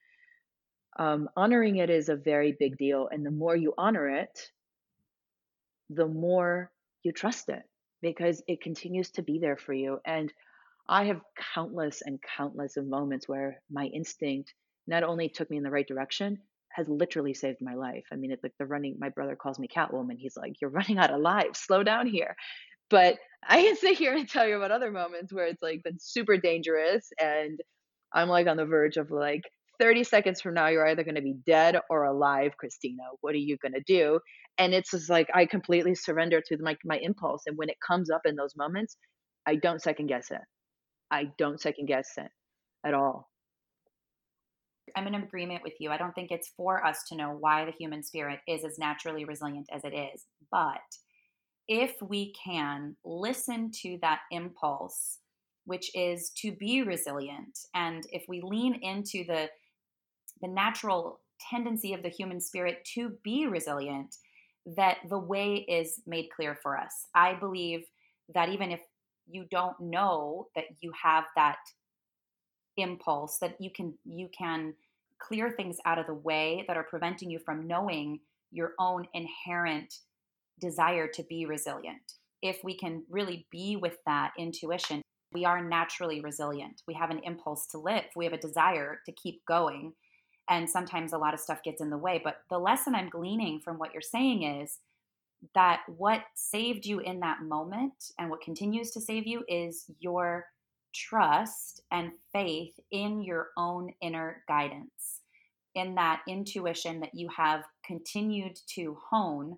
Um, 0.98 1.28
honoring 1.36 1.76
it 1.76 1.90
is 1.90 2.08
a 2.08 2.16
very 2.16 2.54
big 2.58 2.76
deal. 2.76 3.08
And 3.10 3.24
the 3.24 3.30
more 3.30 3.56
you 3.56 3.72
honor 3.78 4.08
it, 4.08 4.38
the 5.90 6.06
more 6.06 6.70
you 7.02 7.12
trust 7.12 7.48
it 7.48 7.62
because 8.02 8.42
it 8.46 8.60
continues 8.60 9.10
to 9.12 9.22
be 9.22 9.38
there 9.38 9.56
for 9.56 9.72
you. 9.72 9.98
And 10.04 10.32
I 10.88 11.04
have 11.04 11.20
countless 11.54 12.02
and 12.04 12.18
countless 12.36 12.76
of 12.76 12.86
moments 12.86 13.28
where 13.28 13.60
my 13.70 13.86
instinct 13.86 14.54
not 14.86 15.02
only 15.02 15.28
took 15.28 15.50
me 15.50 15.58
in 15.58 15.62
the 15.62 15.70
right 15.70 15.86
direction, 15.86 16.38
has 16.72 16.88
literally 16.88 17.34
saved 17.34 17.58
my 17.60 17.74
life. 17.74 18.04
I 18.12 18.16
mean, 18.16 18.30
it's 18.30 18.42
like 18.42 18.54
the 18.58 18.66
running, 18.66 18.96
my 18.98 19.08
brother 19.10 19.36
calls 19.36 19.58
me 19.58 19.68
Catwoman. 19.68 20.16
He's 20.18 20.36
like, 20.36 20.54
You're 20.60 20.70
running 20.70 20.98
out 20.98 21.10
of 21.12 21.20
lives. 21.20 21.60
Slow 21.60 21.82
down 21.82 22.06
here 22.06 22.36
but 22.90 23.18
I 23.46 23.62
can 23.62 23.76
sit 23.76 23.98
here 23.98 24.14
and 24.14 24.28
tell 24.28 24.46
you 24.46 24.56
about 24.56 24.70
other 24.70 24.90
moments 24.90 25.32
where 25.32 25.46
it's 25.46 25.62
like 25.62 25.82
been 25.82 25.98
super 26.00 26.36
dangerous 26.36 27.10
and 27.20 27.60
I'm 28.12 28.28
like 28.28 28.46
on 28.46 28.56
the 28.56 28.64
verge 28.64 28.96
of 28.96 29.10
like 29.10 29.42
30 29.80 30.04
seconds 30.04 30.40
from 30.40 30.54
now 30.54 30.68
you're 30.68 30.86
either 30.88 31.04
going 31.04 31.14
to 31.14 31.22
be 31.22 31.36
dead 31.46 31.78
or 31.88 32.04
alive, 32.04 32.56
Christina. 32.58 33.02
What 33.20 33.34
are 33.34 33.38
you 33.38 33.56
going 33.58 33.74
to 33.74 33.82
do? 33.86 34.20
And 34.58 34.74
it's 34.74 34.90
just 34.90 35.10
like 35.10 35.28
I 35.34 35.46
completely 35.46 35.94
surrender 35.94 36.40
to 36.48 36.58
my 36.60 36.76
my 36.84 36.98
impulse 36.98 37.42
and 37.46 37.56
when 37.56 37.68
it 37.68 37.76
comes 37.86 38.10
up 38.10 38.22
in 38.24 38.36
those 38.36 38.56
moments, 38.56 38.96
I 39.46 39.56
don't 39.56 39.82
second 39.82 40.08
guess 40.08 40.30
it. 40.30 40.40
I 41.10 41.30
don't 41.38 41.60
second 41.60 41.86
guess 41.86 42.10
it 42.16 42.30
at 42.84 42.94
all. 42.94 43.28
i'm 44.96 45.06
in 45.06 45.14
agreement 45.14 45.62
with 45.62 45.74
you 45.80 45.90
i 45.90 45.96
don't 45.96 46.14
think 46.14 46.30
it's 46.30 46.52
for 46.56 46.84
us 46.84 46.98
to 47.08 47.16
know 47.16 47.36
why 47.38 47.64
the 47.64 47.72
human 47.72 48.02
spirit 48.02 48.40
is 48.46 48.64
as 48.64 48.78
naturally 48.78 49.24
resilient 49.24 49.68
as 49.72 49.84
it 49.84 49.94
is 49.94 50.24
but 50.50 50.80
if 51.68 51.94
we 52.00 52.32
can 52.32 52.96
listen 53.04 53.70
to 53.70 53.98
that 54.00 54.20
impulse 54.30 55.18
which 55.64 55.90
is 55.94 56.30
to 56.30 56.52
be 56.52 56.82
resilient 56.82 57.58
and 57.74 58.04
if 58.12 58.24
we 58.28 58.40
lean 58.42 58.74
into 58.74 59.24
the 59.24 59.48
the 60.40 60.48
natural 60.48 61.20
tendency 61.50 61.92
of 61.92 62.02
the 62.02 62.08
human 62.08 62.40
spirit 62.40 62.78
to 62.94 63.12
be 63.22 63.46
resilient 63.46 64.14
that 64.76 64.98
the 65.08 65.18
way 65.18 65.56
is 65.68 66.00
made 66.06 66.28
clear 66.34 66.58
for 66.62 66.76
us 66.76 67.06
i 67.14 67.34
believe 67.34 67.84
that 68.34 68.48
even 68.48 68.70
if 68.70 68.80
you 69.30 69.44
don't 69.50 69.78
know 69.80 70.48
that 70.54 70.64
you 70.80 70.92
have 71.02 71.24
that 71.36 71.58
impulse 72.78 73.38
that 73.40 73.56
you 73.60 73.70
can 73.70 73.92
you 74.04 74.28
can 74.36 74.72
clear 75.18 75.50
things 75.50 75.78
out 75.84 75.98
of 75.98 76.06
the 76.06 76.14
way 76.14 76.64
that 76.68 76.76
are 76.76 76.84
preventing 76.84 77.30
you 77.30 77.38
from 77.38 77.66
knowing 77.66 78.20
your 78.52 78.72
own 78.78 79.06
inherent 79.14 79.92
desire 80.60 81.08
to 81.08 81.22
be 81.24 81.44
resilient. 81.44 82.14
If 82.40 82.62
we 82.62 82.76
can 82.76 83.02
really 83.10 83.46
be 83.50 83.76
with 83.76 83.96
that 84.06 84.32
intuition, 84.38 85.02
we 85.32 85.44
are 85.44 85.62
naturally 85.62 86.20
resilient. 86.20 86.82
We 86.86 86.94
have 86.94 87.10
an 87.10 87.20
impulse 87.24 87.66
to 87.68 87.78
live, 87.78 88.04
we 88.16 88.24
have 88.24 88.32
a 88.34 88.38
desire 88.38 89.00
to 89.06 89.12
keep 89.12 89.44
going. 89.46 89.92
And 90.50 90.70
sometimes 90.70 91.12
a 91.12 91.18
lot 91.18 91.34
of 91.34 91.40
stuff 91.40 91.62
gets 91.62 91.82
in 91.82 91.90
the 91.90 91.98
way. 91.98 92.22
But 92.24 92.38
the 92.48 92.58
lesson 92.58 92.94
I'm 92.94 93.10
gleaning 93.10 93.60
from 93.62 93.76
what 93.76 93.92
you're 93.92 94.00
saying 94.00 94.44
is 94.44 94.78
that 95.54 95.82
what 95.86 96.22
saved 96.34 96.84
you 96.84 97.00
in 97.00 97.20
that 97.20 97.42
moment 97.42 98.12
and 98.18 98.30
what 98.30 98.40
continues 98.40 98.90
to 98.92 99.00
save 99.00 99.26
you 99.26 99.44
is 99.48 99.84
your 100.00 100.46
trust 100.94 101.82
and 101.92 102.10
faith 102.32 102.78
in 102.90 103.22
your 103.22 103.48
own 103.56 103.92
inner 104.02 104.42
guidance, 104.48 105.20
in 105.74 105.94
that 105.94 106.22
intuition 106.28 107.00
that 107.00 107.14
you 107.14 107.28
have 107.36 107.62
continued 107.84 108.58
to 108.74 108.96
hone 109.10 109.56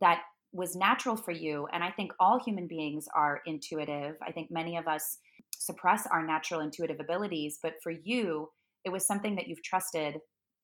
that 0.00 0.22
was 0.52 0.74
natural 0.74 1.16
for 1.16 1.30
you. 1.30 1.68
And 1.72 1.84
I 1.84 1.90
think 1.90 2.12
all 2.18 2.42
human 2.42 2.66
beings 2.66 3.06
are 3.14 3.42
intuitive. 3.46 4.16
I 4.26 4.32
think 4.32 4.50
many 4.50 4.76
of 4.76 4.88
us 4.88 5.18
suppress 5.56 6.06
our 6.06 6.26
natural 6.26 6.60
intuitive 6.60 6.98
abilities, 7.00 7.58
but 7.62 7.74
for 7.82 7.92
you, 7.92 8.48
it 8.84 8.90
was 8.90 9.06
something 9.06 9.36
that 9.36 9.46
you've 9.46 9.62
trusted, 9.62 10.16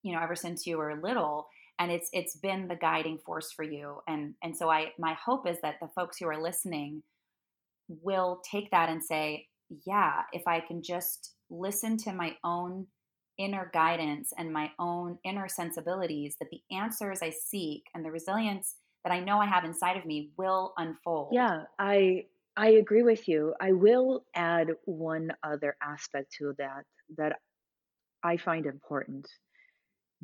you 0.02 0.12
know, 0.12 0.20
ever 0.20 0.34
since 0.34 0.66
you 0.66 0.78
were 0.78 1.00
little. 1.00 1.46
And 1.78 1.92
it's 1.92 2.08
it's 2.12 2.36
been 2.36 2.68
the 2.68 2.76
guiding 2.76 3.18
force 3.18 3.52
for 3.52 3.62
you. 3.62 4.00
And 4.08 4.34
and 4.42 4.56
so 4.56 4.70
I 4.70 4.92
my 4.98 5.14
hope 5.14 5.46
is 5.48 5.58
that 5.62 5.76
the 5.80 5.88
folks 5.88 6.18
who 6.18 6.26
are 6.26 6.40
listening 6.40 7.02
will 7.88 8.40
take 8.50 8.70
that 8.70 8.88
and 8.88 9.02
say, 9.02 9.46
yeah, 9.86 10.22
if 10.32 10.42
I 10.46 10.60
can 10.60 10.82
just 10.82 11.34
listen 11.50 11.96
to 11.98 12.12
my 12.12 12.36
own 12.44 12.86
inner 13.38 13.70
guidance 13.72 14.32
and 14.38 14.52
my 14.52 14.70
own 14.78 15.18
inner 15.24 15.48
sensibilities, 15.48 16.36
that 16.40 16.48
the 16.50 16.60
answers 16.74 17.20
I 17.22 17.30
seek 17.30 17.84
and 17.94 18.04
the 18.04 18.10
resilience 18.10 18.76
that 19.04 19.12
I 19.12 19.20
know 19.20 19.38
I 19.38 19.46
have 19.46 19.64
inside 19.64 19.96
of 19.96 20.06
me 20.06 20.30
will 20.36 20.72
unfold. 20.78 21.30
Yeah, 21.32 21.64
I 21.78 22.24
I 22.56 22.68
agree 22.70 23.02
with 23.02 23.28
you. 23.28 23.54
I 23.60 23.72
will 23.72 24.24
add 24.34 24.70
one 24.84 25.30
other 25.42 25.76
aspect 25.82 26.32
to 26.38 26.54
that 26.58 26.84
that 27.16 27.36
I 28.22 28.36
find 28.36 28.66
important. 28.66 29.28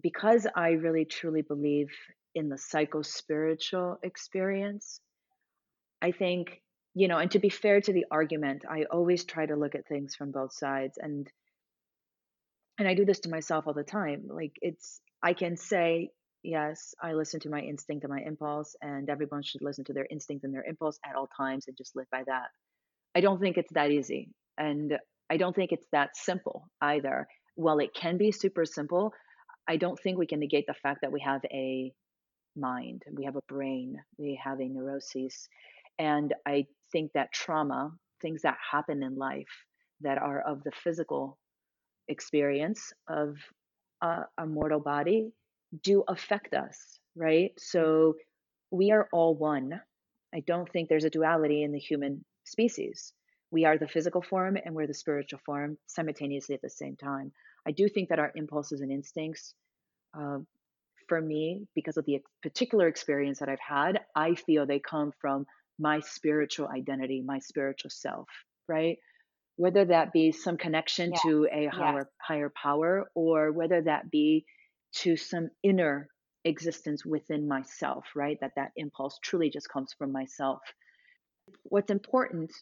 Because 0.01 0.47
I 0.55 0.71
really 0.71 1.05
truly 1.05 1.43
believe 1.43 1.89
in 2.35 2.49
the 2.49 2.59
psycho 2.59 3.03
spiritual 3.03 3.99
experience, 4.03 5.01
I 6.01 6.13
think, 6.13 6.61
you 6.95 7.09
know, 7.09 7.19
and 7.19 7.31
to 7.33 7.39
be 7.39 7.49
fair 7.49 7.81
to 7.81 7.93
the 7.93 8.07
argument, 8.11 8.65
I 8.69 8.85
always 8.85 9.25
try 9.25 9.47
to 9.47 9.57
look 9.57 9.75
at 9.75 9.87
things 9.87 10.15
from 10.15 10.31
both 10.31 10.53
sides 10.53 10.99
and 11.01 11.31
and 12.79 12.89
I 12.89 12.95
do 12.95 13.05
this 13.05 13.21
to 13.21 13.31
myself 13.31 13.67
all 13.67 13.75
the 13.75 13.85
time. 13.85 14.25
Like 14.29 14.53
it's 14.63 15.01
I 15.23 15.35
can 15.35 15.57
say, 15.57 16.11
yes, 16.43 16.95
I 17.01 17.13
listen 17.13 17.41
to 17.41 17.51
my 17.51 17.61
instinct 17.61 18.05
and 18.05 18.13
my 18.13 18.23
impulse 18.23 18.75
and 18.81 19.09
everyone 19.09 19.43
should 19.43 19.63
listen 19.63 19.85
to 19.85 19.93
their 19.93 20.07
instinct 20.11 20.45
and 20.45 20.55
their 20.55 20.65
impulse 20.65 20.99
at 21.05 21.15
all 21.15 21.29
times 21.37 21.67
and 21.69 21.77
just 21.77 21.95
live 21.95 22.07
by 22.11 22.23
that. 22.27 22.49
I 23.15 23.21
don't 23.21 23.41
think 23.41 23.59
it's 23.59 23.73
that 23.75 23.91
easy. 23.91 24.31
And 24.59 24.99
I 25.31 25.37
don't 25.37 25.55
think 25.55 25.73
it's 25.73 25.87
that 25.93 26.17
simple 26.17 26.69
either. 26.81 27.29
While 27.55 27.79
it 27.79 27.95
can 27.95 28.17
be 28.17 28.33
super 28.33 28.65
simple, 28.65 29.13
I 29.69 29.76
don't 29.76 29.99
think 29.99 30.19
we 30.19 30.26
can 30.26 30.40
negate 30.40 30.66
the 30.66 30.75
fact 30.75 31.00
that 31.02 31.12
we 31.12 31.21
have 31.21 31.42
a 31.52 31.92
mind, 32.57 33.02
we 33.12 33.25
have 33.25 33.37
a 33.37 33.42
brain, 33.49 33.97
we 34.19 34.40
have 34.42 34.61
a 34.61 34.69
neuroses. 34.69 35.49
And 35.99 36.35
I 36.47 36.66
think 36.90 37.12
that 37.14 37.33
trauma, 37.33 37.92
things 38.21 38.42
that 38.42 38.57
happen 38.71 39.02
in 39.02 39.16
life 39.16 39.64
that 40.00 40.19
are 40.19 40.40
of 40.40 40.62
the 40.64 40.73
physical 40.73 41.38
experience 42.09 42.92
of 43.09 43.37
a, 44.02 44.25
a 44.38 44.47
mortal 44.47 44.81
body, 44.81 45.33
do 45.83 46.04
affect 46.09 46.54
us, 46.54 46.99
right? 47.16 47.52
So 47.59 48.14
we 48.71 48.90
are 48.90 49.09
all 49.12 49.35
one. 49.35 49.81
I 50.35 50.40
don't 50.40 50.71
think 50.71 50.88
there's 50.88 51.04
a 51.04 51.11
duality 51.11 51.62
in 51.62 51.73
the 51.73 51.78
human 51.78 52.25
species. 52.45 53.12
We 53.50 53.64
are 53.64 53.78
the 53.78 53.88
physical 53.88 54.23
form 54.23 54.57
and 54.62 54.75
we're 54.75 54.87
the 54.87 54.95
spiritual 54.95 55.40
form 55.45 55.78
simultaneously 55.87 56.54
at 56.54 56.62
the 56.62 56.71
same 56.71 56.97
time. 56.97 57.33
I 57.66 57.73
do 57.73 57.88
think 57.88 58.09
that 58.09 58.19
our 58.19 58.33
impulses 58.35 58.81
and 58.81 58.90
instincts, 58.90 59.54
uh, 60.19 60.38
for 61.09 61.21
me, 61.21 61.66
because 61.75 61.97
of 61.97 62.04
the 62.04 62.21
particular 62.42 62.88
experience 62.88 63.38
that 63.40 63.49
I've 63.49 63.61
had, 63.61 64.00
I 64.14 64.35
feel 64.35 64.66
they 64.66 64.81
come 64.81 65.12
from 65.21 65.47
my 65.78 66.00
spiritual 66.00 66.69
identity, 66.69 67.23
my 67.25 67.38
spiritual 67.38 67.90
self, 67.90 68.28
right? 68.69 68.99
Whether 69.57 69.85
that 69.87 70.12
be 70.12 70.33
some 70.33 70.57
connection 70.57 71.12
yeah. 71.12 71.19
to 71.25 71.49
a 71.52 71.66
higher 71.66 71.99
yeah. 71.99 72.04
higher 72.26 72.52
power, 72.62 73.11
or 73.14 73.52
whether 73.52 73.83
that 73.83 74.11
be 74.11 74.45
to 74.97 75.16
some 75.16 75.50
inner 75.62 76.09
existence 76.45 77.04
within 77.04 77.47
myself, 77.47 78.07
right? 78.16 78.38
That 78.40 78.52
that 78.57 78.73
impulse 78.76 79.19
truly 79.23 79.50
just 79.50 79.69
comes 79.69 79.92
from 79.99 80.12
myself. 80.12 80.61
What's 81.64 81.90
important 81.90 82.52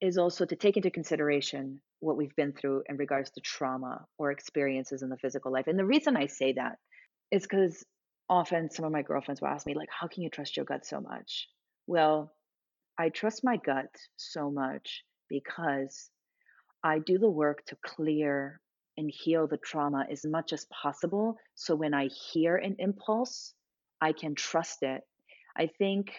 is 0.00 0.18
also 0.18 0.44
to 0.44 0.56
take 0.56 0.76
into 0.76 0.90
consideration 0.90 1.80
what 2.00 2.16
we've 2.16 2.34
been 2.36 2.52
through 2.52 2.82
in 2.88 2.96
regards 2.96 3.30
to 3.32 3.40
trauma 3.40 4.06
or 4.18 4.30
experiences 4.30 5.02
in 5.02 5.10
the 5.10 5.18
physical 5.18 5.52
life. 5.52 5.66
And 5.66 5.78
the 5.78 5.84
reason 5.84 6.16
I 6.16 6.26
say 6.26 6.54
that 6.54 6.78
is 7.30 7.42
because 7.42 7.84
often 8.28 8.70
some 8.70 8.84
of 8.84 8.92
my 8.92 9.02
girlfriends 9.02 9.40
will 9.40 9.48
ask 9.48 9.66
me, 9.66 9.74
like, 9.74 9.90
how 9.90 10.06
can 10.06 10.22
you 10.22 10.30
trust 10.30 10.56
your 10.56 10.64
gut 10.64 10.86
so 10.86 11.00
much? 11.00 11.48
Well, 11.86 12.32
I 12.98 13.10
trust 13.10 13.44
my 13.44 13.56
gut 13.56 13.94
so 14.16 14.50
much 14.50 15.04
because 15.28 16.10
I 16.82 16.98
do 16.98 17.18
the 17.18 17.30
work 17.30 17.64
to 17.66 17.76
clear 17.84 18.60
and 18.96 19.10
heal 19.10 19.46
the 19.46 19.58
trauma 19.58 20.06
as 20.10 20.24
much 20.24 20.52
as 20.52 20.66
possible. 20.66 21.36
So 21.54 21.74
when 21.74 21.94
I 21.94 22.06
hear 22.06 22.56
an 22.56 22.76
impulse, 22.78 23.54
I 24.00 24.12
can 24.12 24.34
trust 24.34 24.82
it. 24.82 25.02
I 25.56 25.68
think 25.78 26.12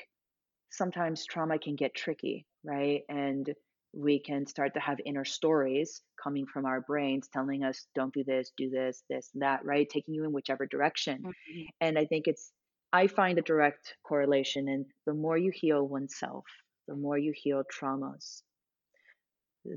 sometimes 0.70 1.26
trauma 1.26 1.60
can 1.60 1.76
get 1.76 1.96
tricky, 1.96 2.46
right? 2.64 3.02
And 3.10 3.50
we 3.94 4.20
can 4.20 4.46
start 4.46 4.74
to 4.74 4.80
have 4.80 5.00
inner 5.06 5.26
stories 5.26 6.02
coming 6.22 6.46
from 6.46 6.66
our 6.66 6.82
brains 6.82 7.28
telling 7.32 7.64
us 7.64 7.88
don't 7.96 8.14
do 8.14 8.24
this 8.24 8.52
do 8.58 8.70
this 8.70 9.04
this 9.10 9.30
and 9.34 9.44
that 9.44 9.64
right? 9.66 9.90
Taking 9.90 10.14
you 10.14 10.24
in 10.24 10.32
whichever 10.32 10.66
direction. 10.66 11.20
Mm-hmm. 11.20 11.62
and 11.82 11.98
i 11.98 12.06
think 12.06 12.28
it's 12.28 12.52
i 12.94 13.08
find 13.08 13.38
a 13.38 13.42
direct 13.42 13.96
correlation 14.04 14.68
and 14.68 14.86
the 15.06 15.14
more 15.14 15.38
you 15.38 15.52
heal 15.54 15.88
oneself 15.88 16.46
the 16.88 16.96
more 16.96 17.18
you 17.18 17.34
heal 17.36 17.64
traumas 17.64 18.44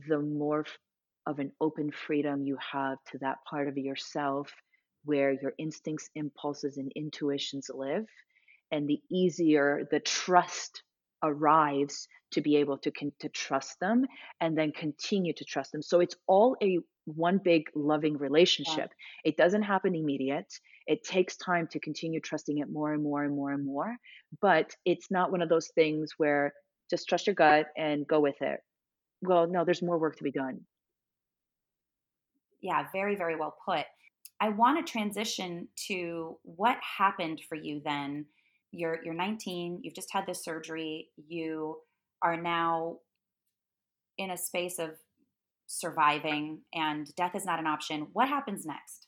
the 0.08 0.20
more 0.20 0.64
of 1.26 1.38
an 1.38 1.52
open 1.60 1.90
freedom 1.90 2.42
you 2.42 2.56
have 2.72 2.98
to 3.10 3.18
that 3.18 3.38
part 3.48 3.68
of 3.68 3.76
yourself 3.76 4.52
where 5.04 5.32
your 5.32 5.52
instincts 5.58 6.10
impulses 6.14 6.76
and 6.78 6.90
intuitions 6.96 7.70
live. 7.72 8.06
And 8.70 8.88
the 8.88 9.00
easier 9.10 9.86
the 9.90 10.00
trust 10.00 10.82
arrives 11.24 12.06
to 12.32 12.40
be 12.40 12.56
able 12.56 12.78
to 12.78 12.90
to 13.20 13.28
trust 13.28 13.78
them 13.80 14.06
and 14.40 14.58
then 14.58 14.72
continue 14.72 15.32
to 15.32 15.44
trust 15.44 15.72
them. 15.72 15.82
So 15.82 16.00
it's 16.00 16.16
all 16.26 16.56
a 16.62 16.78
one 17.06 17.38
big 17.38 17.64
loving 17.74 18.16
relationship. 18.16 18.90
Yeah. 18.90 19.30
it 19.30 19.36
doesn't 19.36 19.62
happen 19.62 19.94
immediate. 19.94 20.52
It 20.86 21.04
takes 21.04 21.36
time 21.36 21.68
to 21.68 21.80
continue 21.80 22.20
trusting 22.20 22.58
it 22.58 22.68
more 22.70 22.92
and 22.92 23.02
more 23.02 23.24
and 23.24 23.34
more 23.34 23.52
and 23.52 23.64
more 23.64 23.96
but 24.40 24.74
it's 24.84 25.10
not 25.10 25.30
one 25.30 25.42
of 25.42 25.48
those 25.48 25.68
things 25.74 26.12
where 26.16 26.52
just 26.90 27.08
trust 27.08 27.26
your 27.26 27.34
gut 27.34 27.66
and 27.76 28.06
go 28.06 28.20
with 28.20 28.40
it. 28.40 28.60
Well 29.22 29.46
no 29.46 29.64
there's 29.64 29.82
more 29.82 29.98
work 29.98 30.16
to 30.16 30.24
be 30.24 30.32
done. 30.32 30.60
Yeah 32.60 32.84
very 32.92 33.16
very 33.16 33.36
well 33.36 33.56
put. 33.64 33.84
I 34.40 34.48
want 34.48 34.84
to 34.84 34.90
transition 34.90 35.68
to 35.86 36.38
what 36.42 36.76
happened 36.98 37.40
for 37.48 37.54
you 37.54 37.80
then 37.84 38.26
you're 38.74 38.98
you're 39.04 39.14
19 39.14 39.80
you've 39.82 39.94
just 39.94 40.12
had 40.12 40.26
this 40.26 40.44
surgery 40.44 41.08
you 41.16 41.76
are 42.22 42.40
now 42.40 42.96
in 44.18 44.30
a 44.30 44.36
space 44.36 44.78
of 44.78 44.90
surviving 45.66 46.60
and 46.72 47.14
death 47.16 47.34
is 47.34 47.44
not 47.44 47.58
an 47.58 47.66
option. 47.66 48.08
What 48.12 48.28
happens 48.28 48.64
next? 48.66 49.06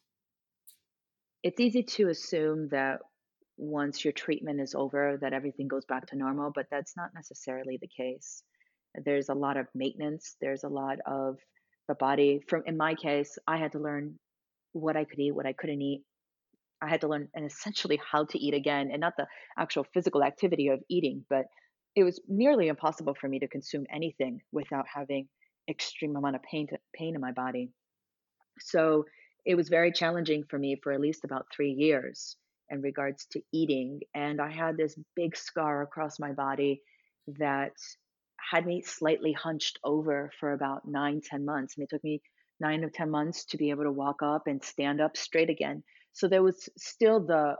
It's 1.43 1.61
easy 1.61 1.83
to 1.83 2.09
assume 2.09 2.69
that 2.71 3.01
once 3.57 4.05
your 4.05 4.13
treatment 4.13 4.61
is 4.61 4.75
over 4.75 5.19
that 5.21 5.33
everything 5.33 5.69
goes 5.69 5.85
back 5.87 6.07
to 6.07 6.17
normal 6.17 6.53
but 6.55 6.67
that's 6.71 6.95
not 6.97 7.11
necessarily 7.15 7.79
the 7.81 7.89
case. 7.89 8.43
There's 9.05 9.29
a 9.29 9.35
lot 9.35 9.57
of 9.57 9.67
maintenance 9.75 10.37
there's 10.41 10.65
a 10.65 10.69
lot 10.69 10.99
of 11.07 11.37
the 11.89 11.95
body 11.95 12.41
from 12.49 12.63
in 12.67 12.77
my 12.77 12.95
case 12.95 13.39
i 13.47 13.57
had 13.57 13.73
to 13.73 13.79
learn 13.79 14.19
what 14.73 14.97
i 14.97 15.05
could 15.05 15.19
eat 15.19 15.35
what 15.35 15.47
i 15.47 15.53
couldn't 15.53 15.81
eat 15.81 16.03
I 16.87 16.91
had 16.91 17.01
to 17.03 17.09
learn 17.09 17.29
and 17.35 17.45
essentially 17.45 18.01
how 18.11 18.25
to 18.25 18.39
eat 18.39 18.55
again 18.55 18.91
and 18.93 19.01
not 19.01 19.15
the 19.17 19.27
actual 19.59 19.85
physical 19.93 20.23
activity 20.23 20.69
of 20.69 20.81
eating, 20.89 21.25
but 21.29 21.47
it 21.95 22.05
was 22.05 22.21
nearly 22.29 22.69
impossible 22.69 23.15
for 23.21 23.29
me 23.29 23.39
to 23.41 23.49
consume 23.49 23.87
anything 23.93 24.41
without 24.53 24.87
having 24.93 25.29
extreme 25.69 26.15
amount 26.17 26.37
of 26.37 26.43
pain 26.43 26.67
to, 26.69 26.79
pain 26.95 27.15
in 27.15 27.21
my 27.21 27.33
body. 27.33 27.71
So 28.61 29.05
it 29.45 29.55
was 29.55 29.69
very 29.69 29.93
challenging 29.93 30.45
for 30.49 30.59
me 30.59 30.77
for 30.83 30.93
at 30.93 31.01
least 31.01 31.25
about 31.25 31.47
3 31.55 31.71
years 31.71 32.37
in 32.71 32.83
regards 32.83 33.27
to 33.33 33.41
eating 33.53 34.01
and 34.15 34.41
I 34.41 34.51
had 34.51 34.77
this 34.77 34.99
big 35.15 35.37
scar 35.37 35.83
across 35.83 36.19
my 36.19 36.33
body 36.33 36.83
that 37.39 37.73
had 38.51 38.67
me 38.67 38.83
slightly 38.83 39.33
hunched 39.33 39.79
over 39.85 40.31
for 40.39 40.53
about 40.53 40.87
nine, 40.87 41.21
ten 41.21 41.45
months. 41.45 41.77
And 41.77 41.85
it 41.85 41.91
took 41.91 42.05
me 42.05 42.21
nine 42.61 42.85
or 42.85 42.91
10 42.91 43.11
months 43.11 43.45
to 43.47 43.57
be 43.57 43.71
able 43.71 43.85
to 43.85 43.93
walk 43.93 44.23
up 44.23 44.47
and 44.47 44.63
stand 44.63 45.01
up 45.01 45.17
straight 45.17 45.51
again. 45.51 45.83
So 46.17 46.29
there 46.29 46.43
was 46.43 46.71
still 46.79 47.21
the, 47.21 47.57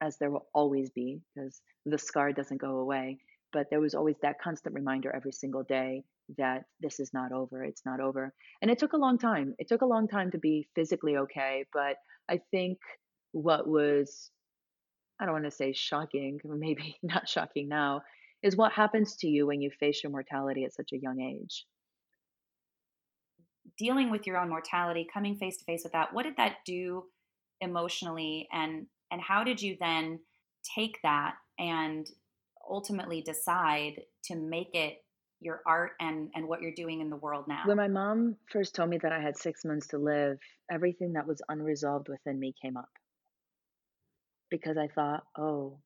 as 0.00 0.18
there 0.18 0.28
will 0.28 0.48
always 0.52 0.90
be, 0.90 1.20
because 1.32 1.62
the 1.84 1.98
scar 1.98 2.32
doesn't 2.32 2.60
go 2.60 2.78
away, 2.78 3.20
but 3.52 3.68
there 3.70 3.78
was 3.78 3.94
always 3.94 4.16
that 4.22 4.40
constant 4.40 4.74
reminder 4.74 5.14
every 5.14 5.30
single 5.30 5.62
day 5.62 6.02
that 6.36 6.64
this 6.80 6.98
is 6.98 7.14
not 7.14 7.30
over, 7.30 7.62
it's 7.62 7.86
not 7.86 8.00
over. 8.00 8.34
And 8.60 8.72
it 8.72 8.80
took 8.80 8.94
a 8.94 8.96
long 8.96 9.18
time. 9.18 9.54
It 9.60 9.68
took 9.68 9.82
a 9.82 9.86
long 9.86 10.08
time 10.08 10.32
to 10.32 10.38
be 10.38 10.66
physically 10.74 11.16
okay, 11.16 11.64
but 11.72 11.98
I 12.28 12.40
think 12.50 12.78
what 13.30 13.68
was, 13.68 14.32
I 15.20 15.24
don't 15.24 15.34
want 15.34 15.44
to 15.44 15.52
say 15.52 15.72
shocking, 15.72 16.40
maybe 16.44 16.96
not 17.04 17.28
shocking 17.28 17.68
now, 17.68 18.02
is 18.42 18.56
what 18.56 18.72
happens 18.72 19.14
to 19.18 19.28
you 19.28 19.46
when 19.46 19.60
you 19.60 19.70
face 19.70 20.02
your 20.02 20.10
mortality 20.10 20.64
at 20.64 20.74
such 20.74 20.90
a 20.92 20.98
young 20.98 21.20
age. 21.20 21.64
Dealing 23.78 24.10
with 24.10 24.26
your 24.26 24.38
own 24.38 24.48
mortality, 24.48 25.06
coming 25.14 25.36
face 25.36 25.58
to 25.58 25.64
face 25.64 25.84
with 25.84 25.92
that, 25.92 26.12
what 26.12 26.24
did 26.24 26.36
that 26.36 26.56
do 26.66 27.04
emotionally 27.60 28.48
and 28.52 28.86
and 29.10 29.20
how 29.20 29.44
did 29.44 29.60
you 29.60 29.76
then 29.80 30.18
take 30.76 30.98
that 31.02 31.34
and 31.58 32.08
ultimately 32.68 33.22
decide 33.22 34.02
to 34.24 34.34
make 34.34 34.74
it 34.74 35.04
your 35.40 35.60
art 35.66 35.92
and 36.00 36.30
and 36.34 36.48
what 36.48 36.60
you're 36.62 36.74
doing 36.74 37.00
in 37.00 37.10
the 37.10 37.16
world 37.16 37.44
now? 37.46 37.62
When 37.64 37.76
my 37.76 37.88
mom 37.88 38.36
first 38.50 38.74
told 38.74 38.90
me 38.90 38.98
that 38.98 39.12
i 39.12 39.20
had 39.20 39.36
six 39.36 39.64
months 39.64 39.86
to 39.88 39.98
live 39.98 40.38
everything 40.70 41.12
that 41.12 41.26
was 41.26 41.40
unresolved 41.48 42.08
within 42.08 42.38
me 42.38 42.54
came 42.60 42.76
up. 42.76 42.90
Because 44.50 44.76
i 44.76 44.88
thought 44.88 45.24
oh 45.38 45.78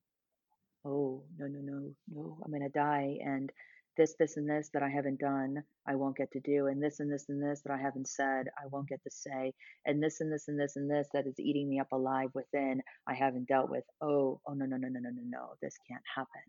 oh 0.85 1.22
no 1.38 1.46
no 1.46 1.61
no 1.61 1.90
no 2.12 2.38
i'm 2.44 2.52
to 2.61 2.68
die 2.68 3.18
and 3.22 3.52
this, 4.00 4.14
this, 4.18 4.38
and 4.38 4.48
this 4.48 4.70
that 4.72 4.82
I 4.82 4.88
haven't 4.88 5.20
done, 5.20 5.62
I 5.86 5.94
won't 5.94 6.16
get 6.16 6.32
to 6.32 6.40
do, 6.40 6.68
and 6.68 6.82
this, 6.82 7.00
and 7.00 7.12
this, 7.12 7.28
and 7.28 7.42
this 7.42 7.60
that 7.66 7.72
I 7.72 7.76
haven't 7.76 8.08
said, 8.08 8.46
I 8.58 8.66
won't 8.70 8.88
get 8.88 9.02
to 9.02 9.10
say, 9.10 9.52
and 9.84 10.02
this, 10.02 10.22
and 10.22 10.32
this, 10.32 10.48
and 10.48 10.58
this, 10.58 10.76
and 10.76 10.90
this 10.90 11.06
that 11.12 11.26
is 11.26 11.38
eating 11.38 11.68
me 11.68 11.80
up 11.80 11.92
alive 11.92 12.30
within, 12.32 12.80
I 13.06 13.12
haven't 13.12 13.46
dealt 13.46 13.68
with. 13.68 13.84
Oh, 14.00 14.40
oh, 14.46 14.54
no, 14.54 14.64
no, 14.64 14.78
no, 14.78 14.88
no, 14.88 15.00
no, 15.00 15.10
no, 15.10 15.22
no, 15.22 15.48
this 15.60 15.76
can't 15.86 16.02
happen. 16.16 16.40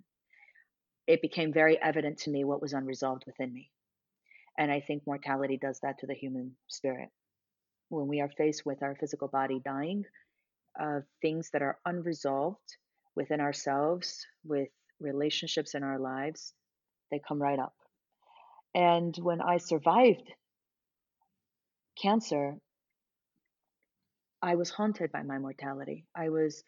It 1.08 1.22
became 1.22 1.52
very 1.52 1.78
evident 1.82 2.20
to 2.20 2.32
me 2.32 2.46
what 2.46 2.62
was 2.62 2.72
unresolved 2.72 3.24
within 3.26 3.54
me. 3.54 3.70
And 4.58 4.72
I 4.72 4.80
think 4.80 5.04
mortality 5.06 5.60
does 5.62 5.82
that 5.84 6.00
to 6.00 6.08
the 6.08 6.14
human 6.14 6.56
spirit. 6.70 7.10
When 7.90 8.08
we 8.08 8.22
are 8.22 8.32
faced 8.38 8.66
with 8.66 8.82
our 8.82 8.96
physical 8.96 9.28
body 9.28 9.60
dying, 9.64 10.06
of 10.80 11.04
things 11.22 11.50
that 11.52 11.62
are 11.62 11.78
unresolved 11.86 12.78
within 13.14 13.42
ourselves, 13.42 14.26
with 14.46 14.70
relationships 15.02 15.76
in 15.76 15.84
our 15.84 16.00
lives, 16.00 16.54
they 17.12 17.19
come 17.19 17.41
right 17.41 17.60
up. 17.60 17.74
And 18.74 19.15
when 19.17 19.41
I 19.41 19.58
survived 19.58 20.32
cancer, 22.02 22.56
I 24.41 24.56
was 24.56 24.69
haunted 24.69 25.12
by 25.12 25.24
my 25.24 25.38
mortality. 25.38 26.06
I 26.15 26.30
was 26.30 26.63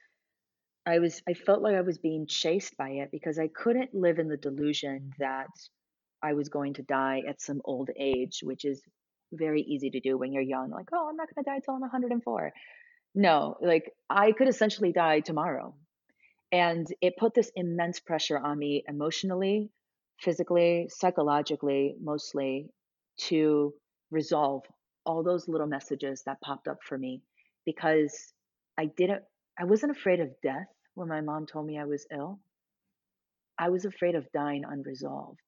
I 0.85 0.99
was 0.99 1.21
I 1.27 1.33
felt 1.33 1.61
like 1.61 1.75
I 1.75 1.81
was 1.81 1.97
being 1.97 2.27
chased 2.27 2.77
by 2.77 2.89
it 2.89 3.09
because 3.11 3.39
I 3.39 3.47
couldn't 3.47 3.93
live 3.93 4.19
in 4.19 4.27
the 4.27 4.37
delusion 4.37 5.13
that 5.19 5.47
I 6.21 6.33
was 6.33 6.49
going 6.49 6.75
to 6.75 6.83
die 6.83 7.23
at 7.27 7.41
some 7.41 7.61
old 7.65 7.89
age, 7.97 8.39
which 8.43 8.65
is 8.65 8.81
very 9.31 9.61
easy 9.61 9.89
to 9.91 9.99
do 9.99 10.17
when 10.17 10.31
you're 10.31 10.43
young. 10.43 10.69
Like, 10.69 10.89
oh, 10.93 11.07
I'm 11.09 11.15
not 11.15 11.27
going 11.33 11.43
to 11.43 11.49
die 11.49 11.59
till 11.63 11.73
I'm 11.73 11.81
104. 11.81 12.53
No, 13.15 13.55
like 13.61 13.91
I 14.09 14.31
could 14.31 14.47
essentially 14.47 14.91
die 14.91 15.21
tomorrow. 15.21 15.75
And 16.51 16.85
it 17.01 17.17
put 17.17 17.33
this 17.33 17.51
immense 17.55 17.99
pressure 17.99 18.37
on 18.37 18.57
me 18.59 18.83
emotionally, 18.87 19.71
physically, 20.23 20.87
psychologically, 20.89 21.95
mostly 22.01 22.69
to 23.17 23.73
resolve 24.11 24.63
all 25.05 25.23
those 25.23 25.47
little 25.47 25.67
messages 25.67 26.23
that 26.25 26.41
popped 26.41 26.67
up 26.67 26.77
for 26.87 26.97
me 26.97 27.21
because 27.65 28.33
I 28.77 28.85
didn't, 28.85 29.23
I 29.59 29.65
wasn't 29.65 29.91
afraid 29.91 30.19
of 30.19 30.29
death 30.41 30.67
when 30.95 31.09
my 31.09 31.21
mom 31.21 31.45
told 31.45 31.65
me 31.65 31.77
I 31.77 31.85
was 31.85 32.07
ill. 32.11 32.39
I 33.57 33.69
was 33.69 33.85
afraid 33.85 34.15
of 34.15 34.31
dying 34.33 34.63
unresolved. 34.67 35.39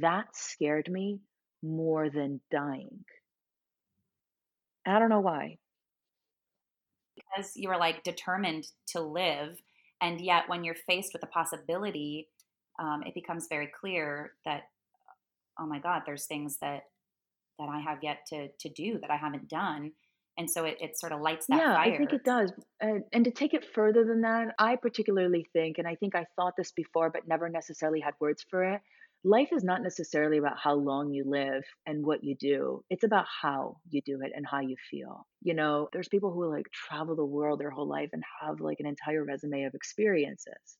That 0.00 0.26
scared 0.34 0.88
me 0.90 1.20
more 1.62 2.08
than 2.08 2.40
dying. 2.50 3.04
I 4.86 4.98
don't 4.98 5.10
know 5.10 5.20
why. 5.20 5.58
Because 7.14 7.52
you 7.56 7.68
were 7.68 7.76
like 7.76 8.02
determined 8.02 8.66
to 8.88 9.00
live. 9.00 9.60
And 10.00 10.20
yet, 10.20 10.48
when 10.48 10.64
you're 10.64 10.74
faced 10.74 11.12
with 11.12 11.20
the 11.20 11.26
possibility, 11.26 12.28
um, 12.80 13.02
it 13.06 13.14
becomes 13.14 13.46
very 13.48 13.68
clear 13.68 14.32
that, 14.44 14.62
oh 15.60 15.66
my 15.66 15.78
God, 15.78 16.02
there's 16.06 16.26
things 16.26 16.56
that 16.60 16.84
that 17.58 17.68
I 17.68 17.80
have 17.80 17.98
yet 18.02 18.26
to 18.28 18.48
to 18.48 18.68
do 18.70 18.98
that 19.00 19.10
I 19.10 19.16
haven't 19.16 19.48
done. 19.48 19.92
And 20.38 20.50
so 20.50 20.64
it, 20.64 20.78
it 20.80 20.98
sort 20.98 21.12
of 21.12 21.20
lights 21.20 21.46
that 21.48 21.56
up. 21.56 21.60
yeah, 21.60 21.74
fire. 21.74 21.92
I 21.92 21.96
think 21.98 22.12
it 22.14 22.24
does. 22.24 22.50
And, 22.80 23.02
and 23.12 23.24
to 23.26 23.30
take 23.30 23.52
it 23.52 23.66
further 23.74 24.04
than 24.04 24.22
that, 24.22 24.54
I 24.58 24.76
particularly 24.76 25.46
think, 25.52 25.76
and 25.76 25.86
I 25.86 25.96
think 25.96 26.14
I 26.14 26.24
thought 26.34 26.54
this 26.56 26.72
before, 26.72 27.10
but 27.10 27.28
never 27.28 27.50
necessarily 27.50 28.00
had 28.00 28.14
words 28.20 28.42
for 28.48 28.64
it. 28.64 28.80
Life 29.22 29.48
is 29.52 29.64
not 29.64 29.82
necessarily 29.82 30.38
about 30.38 30.56
how 30.58 30.74
long 30.76 31.12
you 31.12 31.24
live 31.26 31.62
and 31.84 32.06
what 32.06 32.24
you 32.24 32.36
do. 32.36 32.82
It's 32.88 33.04
about 33.04 33.26
how 33.42 33.76
you 33.90 34.00
do 34.00 34.20
it 34.22 34.32
and 34.34 34.46
how 34.46 34.60
you 34.60 34.76
feel. 34.90 35.26
You 35.42 35.52
know, 35.52 35.90
there's 35.92 36.08
people 36.08 36.32
who 36.32 36.48
like 36.48 36.70
travel 36.72 37.16
the 37.16 37.24
world 37.24 37.60
their 37.60 37.68
whole 37.68 37.88
life 37.88 38.10
and 38.14 38.22
have 38.40 38.60
like 38.60 38.80
an 38.80 38.86
entire 38.86 39.24
resume 39.24 39.64
of 39.64 39.74
experiences. 39.74 40.78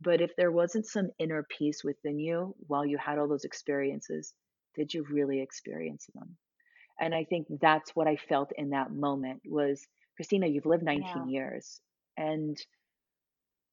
But 0.00 0.20
if 0.20 0.34
there 0.36 0.50
wasn't 0.50 0.86
some 0.86 1.10
inner 1.18 1.46
peace 1.58 1.84
within 1.84 2.18
you 2.18 2.54
while 2.66 2.86
you 2.86 2.96
had 2.96 3.18
all 3.18 3.28
those 3.28 3.44
experiences, 3.44 4.32
did 4.74 4.94
you 4.94 5.04
really 5.10 5.40
experience 5.40 6.06
them? 6.14 6.36
And 7.00 7.14
I 7.14 7.24
think 7.24 7.46
that's 7.60 7.94
what 7.94 8.06
I 8.06 8.16
felt 8.16 8.52
in 8.56 8.70
that 8.70 8.92
moment 8.92 9.42
was 9.46 9.86
Christina, 10.16 10.46
you've 10.46 10.66
lived 10.66 10.82
19 10.82 11.04
yeah. 11.06 11.24
years. 11.26 11.80
And 12.16 12.58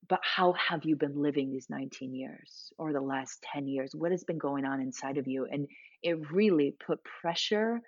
but 0.08 0.22
how 0.24 0.54
have 0.54 0.86
you 0.86 0.96
been 0.96 1.22
living 1.22 1.52
these 1.52 1.70
19 1.70 2.16
years 2.16 2.72
or 2.78 2.94
the 2.94 3.02
last 3.02 3.46
10 3.54 3.68
years? 3.68 3.92
What 3.94 4.12
has 4.12 4.24
been 4.24 4.38
going 4.38 4.64
on 4.64 4.80
inside 4.80 5.18
of 5.18 5.28
you? 5.28 5.48
And 5.52 5.68
it 6.02 6.32
really 6.32 6.76
put 6.86 7.04
pressure 7.04 7.82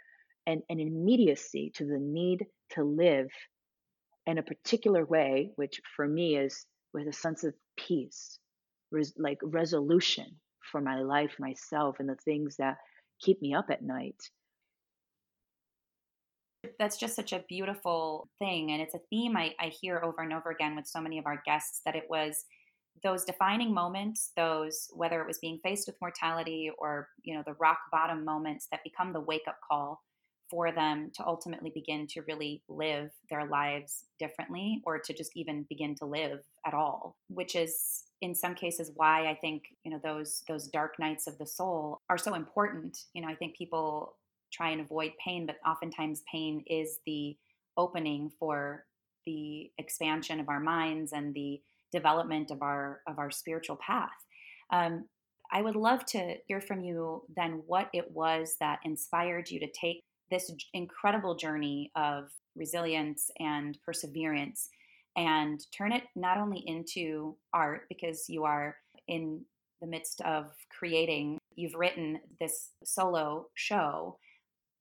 and 0.45 0.61
an 0.69 0.79
immediacy 0.79 1.71
to 1.75 1.85
the 1.85 1.99
need 1.99 2.45
to 2.71 2.83
live 2.83 3.29
in 4.25 4.37
a 4.37 4.43
particular 4.43 5.05
way, 5.05 5.51
which 5.55 5.79
for 5.95 6.07
me 6.07 6.35
is 6.35 6.65
with 6.93 7.07
a 7.07 7.13
sense 7.13 7.43
of 7.43 7.53
peace, 7.77 8.39
res- 8.91 9.13
like 9.17 9.39
resolution 9.43 10.27
for 10.71 10.81
my 10.81 11.01
life, 11.01 11.35
myself, 11.39 11.99
and 11.99 12.09
the 12.09 12.15
things 12.15 12.55
that 12.57 12.77
keep 13.19 13.41
me 13.41 13.53
up 13.53 13.69
at 13.69 13.83
night. 13.83 14.29
That's 16.77 16.97
just 16.97 17.15
such 17.15 17.31
a 17.31 17.43
beautiful 17.47 18.29
thing. 18.37 18.71
And 18.71 18.81
it's 18.81 18.93
a 18.93 19.01
theme 19.09 19.37
I, 19.37 19.53
I 19.59 19.67
hear 19.67 20.01
over 20.03 20.21
and 20.21 20.33
over 20.33 20.49
again 20.51 20.75
with 20.75 20.87
so 20.87 20.99
many 20.99 21.17
of 21.17 21.25
our 21.25 21.41
guests 21.45 21.81
that 21.85 21.95
it 21.95 22.03
was 22.09 22.45
those 23.01 23.23
defining 23.23 23.73
moments, 23.73 24.31
those 24.35 24.87
whether 24.91 25.21
it 25.21 25.27
was 25.27 25.37
being 25.39 25.59
faced 25.63 25.87
with 25.87 25.95
mortality 26.01 26.69
or, 26.77 27.07
you 27.23 27.33
know, 27.33 27.43
the 27.45 27.53
rock 27.53 27.77
bottom 27.91 28.25
moments 28.25 28.67
that 28.71 28.83
become 28.83 29.13
the 29.13 29.21
wake 29.21 29.47
up 29.47 29.57
call 29.65 30.01
for 30.49 30.71
them 30.71 31.11
to 31.15 31.25
ultimately 31.25 31.71
begin 31.73 32.07
to 32.07 32.21
really 32.27 32.61
live 32.67 33.11
their 33.29 33.45
lives 33.45 34.05
differently 34.19 34.81
or 34.85 34.99
to 34.99 35.13
just 35.13 35.31
even 35.35 35.65
begin 35.69 35.95
to 35.95 36.05
live 36.05 36.39
at 36.65 36.73
all 36.73 37.15
which 37.27 37.55
is 37.55 38.03
in 38.21 38.33
some 38.33 38.55
cases 38.55 38.91
why 38.95 39.27
i 39.27 39.35
think 39.35 39.63
you 39.83 39.91
know 39.91 39.99
those 40.03 40.43
those 40.47 40.67
dark 40.67 40.97
nights 40.99 41.27
of 41.27 41.37
the 41.37 41.45
soul 41.45 42.01
are 42.09 42.17
so 42.17 42.33
important. 42.33 43.05
You 43.13 43.21
know 43.21 43.27
i 43.27 43.35
think 43.35 43.55
people 43.55 44.15
try 44.51 44.69
and 44.69 44.81
avoid 44.81 45.11
pain 45.23 45.45
but 45.45 45.57
oftentimes 45.67 46.23
pain 46.31 46.63
is 46.67 46.99
the 47.05 47.37
opening 47.77 48.31
for 48.39 48.85
the 49.25 49.71
expansion 49.77 50.39
of 50.39 50.49
our 50.49 50.59
minds 50.59 51.13
and 51.13 51.33
the 51.33 51.61
development 51.91 52.51
of 52.51 52.61
our 52.61 53.01
of 53.07 53.19
our 53.19 53.31
spiritual 53.31 53.77
path. 53.77 54.09
Um, 54.71 55.05
I 55.51 55.61
would 55.61 55.75
love 55.75 56.05
to 56.07 56.35
hear 56.47 56.61
from 56.61 56.83
you 56.83 57.23
then 57.35 57.63
what 57.65 57.89
it 57.93 58.11
was 58.11 58.55
that 58.59 58.79
inspired 58.85 59.49
you 59.49 59.59
to 59.59 59.71
take 59.71 60.03
this 60.31 60.51
incredible 60.73 61.35
journey 61.35 61.91
of 61.95 62.29
resilience 62.55 63.29
and 63.39 63.77
perseverance 63.85 64.69
and 65.15 65.59
turn 65.75 65.91
it 65.91 66.03
not 66.15 66.37
only 66.37 66.63
into 66.65 67.35
art 67.53 67.81
because 67.89 68.25
you 68.29 68.43
are 68.43 68.75
in 69.07 69.41
the 69.81 69.87
midst 69.87 70.21
of 70.21 70.51
creating 70.77 71.37
you've 71.55 71.75
written 71.75 72.19
this 72.39 72.71
solo 72.83 73.47
show 73.55 74.17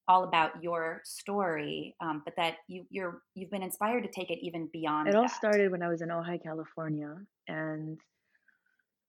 all 0.06 0.24
about 0.24 0.62
your 0.62 1.02
story 1.04 1.94
um, 2.00 2.22
but 2.24 2.34
that 2.36 2.56
you 2.66 2.84
you're 2.90 3.22
you've 3.34 3.50
been 3.50 3.62
inspired 3.62 4.02
to 4.02 4.10
take 4.10 4.30
it 4.30 4.38
even 4.40 4.68
beyond 4.72 5.08
it 5.08 5.14
all 5.14 5.22
that. 5.22 5.30
started 5.30 5.70
when 5.70 5.82
i 5.82 5.88
was 5.88 6.02
in 6.02 6.08
ojai 6.08 6.42
california 6.42 7.14
and 7.46 7.98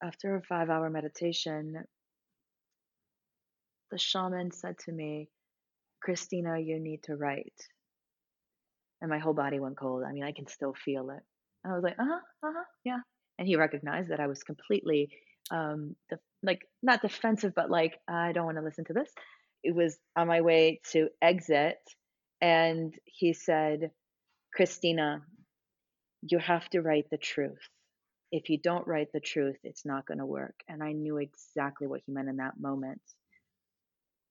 after 0.02 0.36
a 0.36 0.42
five 0.42 0.70
hour 0.70 0.88
meditation 0.90 1.82
the 3.90 3.98
shaman 3.98 4.50
said 4.50 4.78
to 4.78 4.92
me 4.92 5.28
Christina, 6.02 6.58
you 6.58 6.80
need 6.80 7.02
to 7.04 7.16
write. 7.16 7.54
And 9.00 9.10
my 9.10 9.18
whole 9.18 9.34
body 9.34 9.60
went 9.60 9.78
cold. 9.78 10.02
I 10.06 10.12
mean, 10.12 10.24
I 10.24 10.32
can 10.32 10.46
still 10.46 10.74
feel 10.74 11.10
it. 11.10 11.22
And 11.64 11.72
I 11.72 11.76
was 11.76 11.84
like, 11.84 11.98
uh 11.98 12.04
huh, 12.04 12.48
uh 12.48 12.52
huh, 12.54 12.64
yeah. 12.84 12.98
And 13.38 13.48
he 13.48 13.56
recognized 13.56 14.10
that 14.10 14.20
I 14.20 14.26
was 14.26 14.42
completely, 14.42 15.10
um, 15.50 15.96
like, 16.42 16.60
not 16.82 17.02
defensive, 17.02 17.52
but 17.54 17.70
like, 17.70 17.98
I 18.08 18.32
don't 18.32 18.44
want 18.44 18.58
to 18.58 18.64
listen 18.64 18.84
to 18.86 18.92
this. 18.92 19.10
It 19.62 19.74
was 19.74 19.98
on 20.16 20.28
my 20.28 20.40
way 20.42 20.80
to 20.92 21.08
exit. 21.22 21.78
And 22.40 22.94
he 23.04 23.32
said, 23.32 23.90
Christina, 24.54 25.22
you 26.22 26.38
have 26.38 26.68
to 26.70 26.80
write 26.82 27.06
the 27.10 27.18
truth. 27.18 27.58
If 28.32 28.48
you 28.48 28.58
don't 28.58 28.86
write 28.86 29.08
the 29.12 29.20
truth, 29.20 29.56
it's 29.64 29.84
not 29.84 30.06
going 30.06 30.18
to 30.18 30.26
work. 30.26 30.54
And 30.68 30.82
I 30.82 30.92
knew 30.92 31.18
exactly 31.18 31.86
what 31.86 32.00
he 32.06 32.12
meant 32.12 32.28
in 32.28 32.36
that 32.36 32.60
moment 32.60 33.00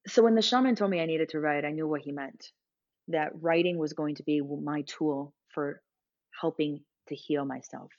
so 0.07 0.23
when 0.23 0.35
the 0.35 0.41
shaman 0.41 0.75
told 0.75 0.91
me 0.91 1.01
I 1.01 1.05
needed 1.05 1.29
to 1.29 1.39
write, 1.39 1.65
I 1.65 1.71
knew 1.71 1.88
what 1.88 2.01
he 2.01 2.12
meant. 2.12 2.51
That 3.09 3.31
writing 3.41 3.77
was 3.77 3.93
going 3.93 4.15
to 4.15 4.23
be 4.23 4.41
my 4.41 4.83
tool 4.83 5.33
for 5.53 5.81
helping 6.39 6.81
to 7.07 7.15
heal 7.15 7.45
myself. 7.45 7.91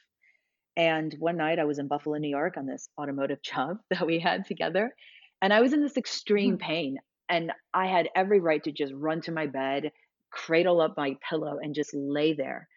And 0.76 1.14
one 1.18 1.36
night 1.36 1.58
I 1.58 1.64
was 1.64 1.78
in 1.78 1.88
Buffalo, 1.88 2.16
New 2.16 2.28
York 2.28 2.56
on 2.56 2.66
this 2.66 2.88
automotive 2.98 3.42
job 3.42 3.78
that 3.90 4.06
we 4.06 4.18
had 4.18 4.46
together. 4.46 4.94
And 5.42 5.52
I 5.52 5.60
was 5.60 5.72
in 5.72 5.82
this 5.82 5.96
extreme 5.96 6.54
hmm. 6.54 6.64
pain. 6.64 6.98
And 7.28 7.52
I 7.72 7.86
had 7.86 8.08
every 8.16 8.40
right 8.40 8.62
to 8.64 8.72
just 8.72 8.92
run 8.92 9.20
to 9.22 9.32
my 9.32 9.46
bed, 9.46 9.92
cradle 10.30 10.80
up 10.80 10.96
my 10.96 11.16
pillow, 11.28 11.58
and 11.62 11.74
just 11.74 11.94
lay 11.94 12.32
there. 12.32 12.68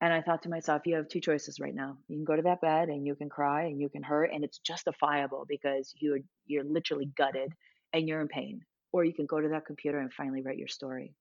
And 0.00 0.12
I 0.12 0.20
thought 0.20 0.42
to 0.42 0.48
myself, 0.48 0.82
you 0.84 0.96
have 0.96 1.08
two 1.08 1.20
choices 1.20 1.60
right 1.60 1.74
now. 1.74 1.96
You 2.08 2.16
can 2.16 2.24
go 2.24 2.34
to 2.34 2.42
that 2.42 2.60
bed 2.60 2.88
and 2.88 3.06
you 3.06 3.14
can 3.14 3.28
cry 3.28 3.64
and 3.64 3.80
you 3.80 3.88
can 3.88 4.02
hurt, 4.02 4.30
and 4.32 4.42
it's 4.44 4.58
justifiable 4.58 5.44
because 5.48 5.92
you're 5.98 6.18
you're 6.46 6.64
literally 6.64 7.10
gutted 7.16 7.52
and 7.92 8.08
you're 8.08 8.20
in 8.20 8.28
pain. 8.28 8.62
Or 8.92 9.04
you 9.04 9.12
can 9.12 9.26
go 9.26 9.40
to 9.40 9.48
that 9.50 9.66
computer 9.66 9.98
and 9.98 10.12
finally 10.12 10.42
write 10.42 10.58
your 10.58 10.68
story. 10.68 11.14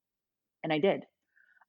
And 0.63 0.71
I 0.71 0.79
did. 0.79 1.03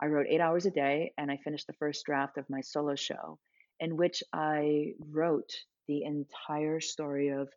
I 0.00 0.06
wrote 0.06 0.26
eight 0.28 0.40
hours 0.40 0.66
a 0.66 0.70
day 0.70 1.12
and 1.18 1.30
I 1.30 1.38
finished 1.38 1.66
the 1.66 1.72
first 1.74 2.04
draft 2.04 2.38
of 2.38 2.48
my 2.48 2.60
solo 2.60 2.94
show, 2.94 3.38
in 3.80 3.96
which 3.96 4.22
I 4.32 4.92
wrote 5.10 5.52
the 5.88 6.04
entire 6.04 6.80
story 6.80 7.28
of 7.28 7.48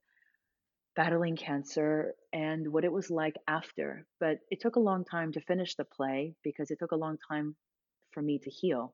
battling 0.96 1.38
cancer 1.38 2.14
and 2.34 2.72
what 2.72 2.84
it 2.84 2.92
was 2.92 3.10
like 3.10 3.36
after. 3.48 4.06
But 4.20 4.40
it 4.50 4.60
took 4.62 4.76
a 4.76 4.80
long 4.80 5.06
time 5.06 5.32
to 5.34 5.42
finish 5.42 5.76
the 5.76 5.86
play 5.86 6.36
because 6.44 6.72
it 6.72 6.80
took 6.80 6.92
a 6.92 6.98
long 6.98 7.18
time 7.30 7.56
for 8.12 8.22
me 8.22 8.40
to 8.40 8.50
heal. 8.50 8.94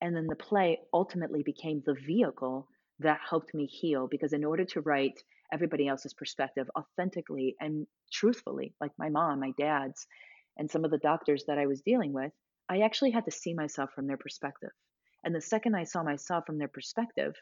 And 0.00 0.16
then 0.16 0.26
the 0.26 0.36
play 0.36 0.80
ultimately 0.92 1.42
became 1.42 1.82
the 1.86 1.94
vehicle 1.94 2.68
that 2.98 3.20
helped 3.28 3.54
me 3.54 3.66
heal 3.66 4.08
because 4.08 4.32
in 4.32 4.44
order 4.44 4.64
to 4.64 4.80
write 4.80 5.22
everybody 5.52 5.86
else's 5.86 6.14
perspective 6.14 6.70
authentically 6.76 7.56
and 7.60 7.86
truthfully, 8.12 8.74
like 8.80 8.92
my 8.98 9.08
mom, 9.08 9.40
my 9.40 9.52
dad's, 9.58 10.06
and 10.56 10.70
some 10.70 10.84
of 10.84 10.90
the 10.90 10.98
doctors 10.98 11.44
that 11.46 11.58
I 11.58 11.66
was 11.66 11.82
dealing 11.82 12.12
with, 12.12 12.32
I 12.68 12.80
actually 12.80 13.10
had 13.10 13.24
to 13.26 13.30
see 13.30 13.54
myself 13.54 13.90
from 13.94 14.06
their 14.06 14.16
perspective. 14.16 14.70
And 15.24 15.34
the 15.34 15.40
second 15.40 15.74
I 15.76 15.84
saw 15.84 16.02
myself 16.02 16.46
from 16.46 16.58
their 16.58 16.68
perspective, 16.68 17.34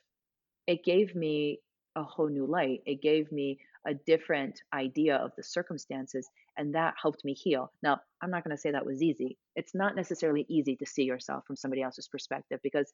it 0.66 0.85
gave 0.85 1.14
me 1.14 1.61
a 1.96 2.03
whole 2.03 2.29
new 2.29 2.46
light. 2.46 2.81
It 2.87 3.03
gave 3.03 3.31
me 3.33 3.59
a 3.87 3.94
different 3.94 4.61
idea 4.75 5.16
of 5.16 5.33
the 5.37 5.42
circumstances, 5.42 6.29
and 6.57 6.75
that 6.75 6.94
helped 7.01 7.25
me 7.25 7.33
heal. 7.33 7.73
Now, 7.83 8.01
I'm 8.20 8.31
not 8.31 8.44
going 8.44 8.55
to 8.55 8.61
say 8.61 8.70
that 8.70 8.85
was 8.85 9.03
easy. 9.03 9.38
It's 9.57 9.75
not 9.75 9.96
necessarily 9.96 10.44
easy 10.49 10.77
to 10.77 10.87
see 10.87 11.05
yourself 11.05 11.46
from 11.46 11.57
somebody 11.57 11.83
else's 11.83 12.09
perspective 12.09 12.61
because 12.62 12.92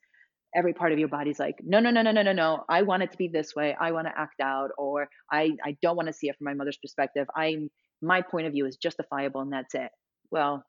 every 0.55 0.73
part 0.73 0.93
of 0.93 0.99
your 0.99 1.09
body's 1.09 1.39
like, 1.39 1.57
no, 1.63 1.81
no, 1.81 1.91
no, 1.91 2.03
no, 2.03 2.13
no, 2.13 2.23
no, 2.23 2.33
no. 2.33 2.65
I 2.69 2.83
want 2.83 3.03
it 3.03 3.13
to 3.13 3.19
be 3.19 3.29
this 3.29 3.55
way. 3.55 3.77
I 3.79 3.93
want 3.93 4.07
to 4.07 4.19
act 4.19 4.41
out, 4.41 4.71
or 4.79 5.09
I, 5.31 5.53
I 5.65 5.77
don't 5.83 5.97
want 5.97 6.09
to 6.09 6.13
see 6.13 6.29
it 6.29 6.37
from 6.37 6.47
my 6.47 6.55
mother's 6.55 6.79
perspective. 6.79 7.27
I'm 7.35 7.71
my 8.03 8.23
point 8.23 8.47
of 8.47 8.53
view 8.53 8.67
is 8.67 8.77
justifiable, 8.77 9.41
and 9.41 9.53
that's 9.53 9.75
it. 9.75 9.91
Well, 10.31 10.65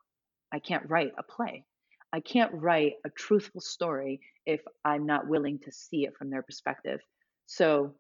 I 0.52 0.60
can't 0.60 0.90
write 0.90 1.12
a 1.18 1.24
play. 1.24 1.66
I 2.14 2.22
can't 2.22 2.52
write 2.54 2.94
a 3.06 3.10
truthful 3.10 3.62
story 3.62 4.22
if 4.46 4.62
I'm 4.86 5.06
not 5.06 5.28
willing 5.28 5.60
to 5.66 5.72
see 5.72 6.06
it 6.06 6.14
from 6.18 6.30
their 6.30 6.42
perspective. 6.42 7.02
So 7.48 7.96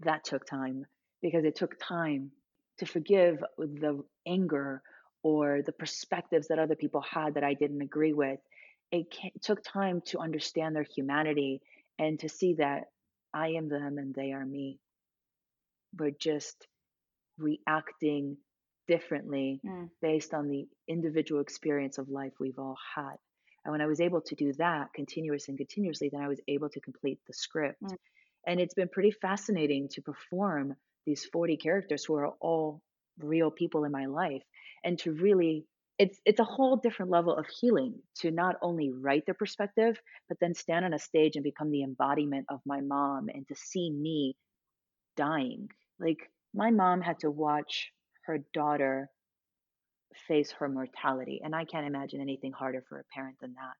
that 0.00 0.24
took 0.24 0.46
time 0.46 0.84
because 1.20 1.44
it 1.44 1.56
took 1.56 1.74
time 1.80 2.30
to 2.78 2.86
forgive 2.86 3.38
the 3.58 4.02
anger 4.26 4.82
or 5.22 5.62
the 5.64 5.72
perspectives 5.72 6.48
that 6.48 6.58
other 6.58 6.76
people 6.76 7.00
had 7.00 7.34
that 7.34 7.44
I 7.44 7.54
didn't 7.54 7.80
agree 7.82 8.12
with. 8.12 8.38
It 8.94 9.42
took 9.42 9.62
time 9.62 10.02
to 10.06 10.18
understand 10.18 10.76
their 10.76 10.86
humanity 10.94 11.60
and 11.98 12.18
to 12.20 12.28
see 12.28 12.54
that 12.54 12.84
I 13.32 13.48
am 13.48 13.68
them 13.68 13.98
and 13.98 14.14
they 14.14 14.32
are 14.32 14.44
me. 14.44 14.78
We're 15.98 16.10
just 16.10 16.66
reacting 17.38 18.36
differently 18.86 19.60
mm. 19.66 19.88
based 20.00 20.34
on 20.34 20.48
the 20.48 20.66
individual 20.88 21.40
experience 21.40 21.98
of 21.98 22.08
life 22.08 22.32
we've 22.38 22.58
all 22.58 22.76
had. 22.94 23.16
And 23.64 23.72
when 23.72 23.80
I 23.80 23.86
was 23.86 24.00
able 24.00 24.20
to 24.22 24.34
do 24.34 24.52
that 24.54 24.92
continuous 24.94 25.48
and 25.48 25.56
continuously, 25.56 26.10
then 26.12 26.20
I 26.20 26.28
was 26.28 26.40
able 26.46 26.68
to 26.68 26.80
complete 26.80 27.18
the 27.26 27.32
script. 27.32 27.82
Mm. 27.82 27.96
And 28.46 28.60
it's 28.60 28.74
been 28.74 28.88
pretty 28.88 29.10
fascinating 29.10 29.88
to 29.92 30.02
perform 30.02 30.76
these 31.06 31.24
40 31.24 31.56
characters 31.56 32.04
who 32.04 32.14
are 32.14 32.28
all 32.40 32.82
real 33.18 33.50
people 33.50 33.84
in 33.84 33.92
my 33.92 34.06
life 34.06 34.42
and 34.84 34.98
to 35.00 35.12
really 35.12 35.64
it's 35.98 36.18
it's 36.24 36.40
a 36.40 36.44
whole 36.44 36.76
different 36.76 37.10
level 37.10 37.36
of 37.36 37.46
healing 37.46 37.94
to 38.16 38.30
not 38.30 38.56
only 38.62 38.90
write 38.90 39.24
their 39.26 39.34
perspective 39.34 40.00
but 40.28 40.38
then 40.40 40.54
stand 40.54 40.84
on 40.84 40.92
a 40.94 40.98
stage 40.98 41.36
and 41.36 41.44
become 41.44 41.70
the 41.70 41.82
embodiment 41.82 42.46
of 42.50 42.60
my 42.66 42.80
mom 42.80 43.28
and 43.32 43.46
to 43.48 43.54
see 43.54 43.90
me 43.90 44.36
dying. 45.16 45.68
Like 46.00 46.30
my 46.54 46.70
mom 46.70 47.00
had 47.00 47.20
to 47.20 47.30
watch 47.30 47.92
her 48.26 48.38
daughter 48.52 49.08
face 50.28 50.52
her 50.52 50.68
mortality 50.68 51.40
and 51.44 51.54
i 51.56 51.64
can't 51.64 51.86
imagine 51.86 52.20
anything 52.20 52.52
harder 52.52 52.84
for 52.88 52.98
a 53.00 53.04
parent 53.14 53.36
than 53.40 53.54
that. 53.54 53.76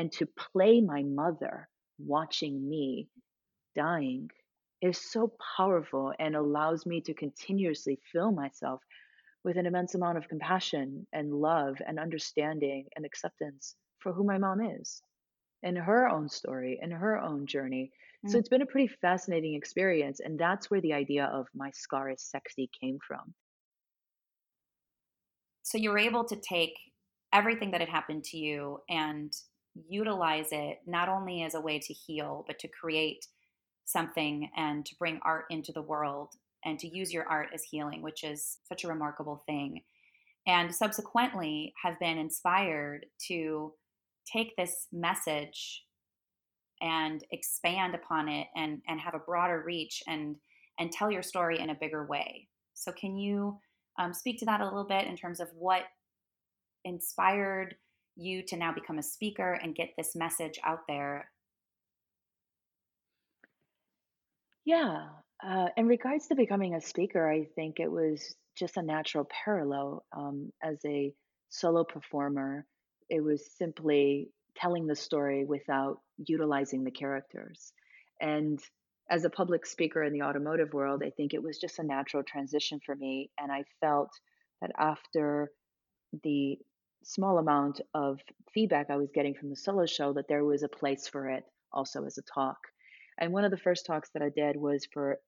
And 0.00 0.12
to 0.12 0.26
play 0.26 0.80
my 0.80 1.02
mother 1.02 1.68
watching 1.98 2.68
me 2.68 3.08
dying 3.74 4.30
is 4.82 4.98
so 5.10 5.32
powerful 5.56 6.12
and 6.18 6.36
allows 6.36 6.84
me 6.84 7.00
to 7.02 7.14
continuously 7.14 7.98
fill 8.12 8.30
myself 8.30 8.80
with 9.46 9.56
an 9.56 9.64
immense 9.64 9.94
amount 9.94 10.18
of 10.18 10.28
compassion 10.28 11.06
and 11.12 11.32
love 11.32 11.76
and 11.86 12.00
understanding 12.00 12.84
and 12.96 13.06
acceptance 13.06 13.76
for 14.00 14.12
who 14.12 14.24
my 14.24 14.36
mom 14.36 14.60
is 14.60 15.00
and 15.62 15.78
her 15.78 16.08
own 16.08 16.28
story 16.28 16.80
and 16.82 16.92
her 16.92 17.16
own 17.16 17.46
journey. 17.46 17.92
Mm-hmm. 18.24 18.30
So 18.30 18.36
mm. 18.36 18.40
it's 18.40 18.48
been 18.48 18.62
a 18.62 18.66
pretty 18.66 18.92
fascinating 19.00 19.54
experience. 19.54 20.18
And 20.18 20.36
that's 20.36 20.68
where 20.68 20.80
the 20.80 20.94
idea 20.94 21.26
of 21.32 21.46
my 21.54 21.70
scar 21.70 22.10
is 22.10 22.22
sexy 22.22 22.68
came 22.80 22.98
from. 23.06 23.34
So 25.62 25.78
you 25.78 25.90
were 25.90 25.98
able 25.98 26.24
to 26.24 26.36
take 26.36 26.74
everything 27.32 27.70
that 27.70 27.80
had 27.80 27.88
happened 27.88 28.24
to 28.24 28.36
you 28.36 28.80
and 28.90 29.32
utilize 29.88 30.48
it 30.50 30.78
not 30.88 31.08
only 31.08 31.44
as 31.44 31.54
a 31.54 31.60
way 31.60 31.78
to 31.78 31.92
heal, 31.92 32.44
but 32.48 32.58
to 32.58 32.68
create 32.68 33.24
something 33.84 34.50
and 34.56 34.84
to 34.86 34.96
bring 34.98 35.20
art 35.22 35.44
into 35.50 35.70
the 35.70 35.82
world 35.82 36.34
and 36.66 36.78
to 36.80 36.88
use 36.88 37.14
your 37.14 37.24
art 37.24 37.48
as 37.54 37.62
healing, 37.62 38.02
which 38.02 38.24
is 38.24 38.58
such 38.68 38.84
a 38.84 38.88
remarkable 38.88 39.42
thing. 39.46 39.80
And 40.46 40.74
subsequently 40.74 41.72
have 41.82 41.98
been 41.98 42.18
inspired 42.18 43.06
to 43.28 43.72
take 44.30 44.54
this 44.56 44.88
message 44.92 45.84
and 46.82 47.24
expand 47.30 47.94
upon 47.94 48.28
it 48.28 48.48
and, 48.54 48.82
and 48.86 49.00
have 49.00 49.14
a 49.14 49.20
broader 49.20 49.62
reach 49.64 50.02
and, 50.06 50.36
and 50.78 50.92
tell 50.92 51.10
your 51.10 51.22
story 51.22 51.58
in 51.58 51.70
a 51.70 51.74
bigger 51.74 52.04
way. 52.04 52.48
So, 52.74 52.92
can 52.92 53.16
you 53.16 53.58
um, 53.98 54.12
speak 54.12 54.38
to 54.40 54.44
that 54.44 54.60
a 54.60 54.64
little 54.64 54.84
bit 54.84 55.06
in 55.06 55.16
terms 55.16 55.40
of 55.40 55.48
what 55.56 55.84
inspired 56.84 57.74
you 58.16 58.42
to 58.42 58.56
now 58.56 58.72
become 58.72 58.98
a 58.98 59.02
speaker 59.02 59.58
and 59.62 59.74
get 59.74 59.90
this 59.96 60.14
message 60.14 60.58
out 60.64 60.80
there 60.86 61.30
Yeah. 64.66 65.06
Uh, 65.44 65.68
in 65.76 65.86
regards 65.86 66.28
to 66.28 66.34
becoming 66.34 66.74
a 66.74 66.80
speaker, 66.80 67.30
I 67.30 67.46
think 67.54 67.78
it 67.78 67.90
was 67.90 68.34
just 68.56 68.76
a 68.76 68.82
natural 68.82 69.28
parallel. 69.44 70.04
Um, 70.16 70.50
as 70.62 70.78
a 70.86 71.12
solo 71.50 71.84
performer, 71.84 72.66
it 73.08 73.22
was 73.22 73.48
simply 73.56 74.30
telling 74.56 74.86
the 74.86 74.96
story 74.96 75.44
without 75.44 76.00
utilizing 76.16 76.84
the 76.84 76.90
characters. 76.90 77.72
And 78.20 78.58
as 79.10 79.24
a 79.24 79.30
public 79.30 79.66
speaker 79.66 80.02
in 80.02 80.12
the 80.12 80.22
automotive 80.22 80.72
world, 80.72 81.02
I 81.04 81.10
think 81.10 81.34
it 81.34 81.42
was 81.42 81.58
just 81.58 81.78
a 81.78 81.84
natural 81.84 82.22
transition 82.22 82.80
for 82.84 82.96
me. 82.96 83.30
And 83.38 83.52
I 83.52 83.64
felt 83.80 84.10
that 84.62 84.72
after 84.78 85.50
the 86.24 86.58
small 87.04 87.38
amount 87.38 87.80
of 87.94 88.18
feedback 88.52 88.86
I 88.90 88.96
was 88.96 89.10
getting 89.14 89.34
from 89.34 89.50
the 89.50 89.56
solo 89.56 89.86
show, 89.86 90.14
that 90.14 90.28
there 90.28 90.44
was 90.44 90.62
a 90.62 90.68
place 90.68 91.06
for 91.06 91.28
it 91.28 91.44
also 91.72 92.04
as 92.04 92.18
a 92.18 92.22
talk. 92.22 92.56
And 93.18 93.32
one 93.32 93.44
of 93.44 93.50
the 93.50 93.56
first 93.58 93.86
talks 93.86 94.10
that 94.10 94.22
I 94.22 94.30
did 94.30 94.56
was 94.56 94.86
for 94.92 95.18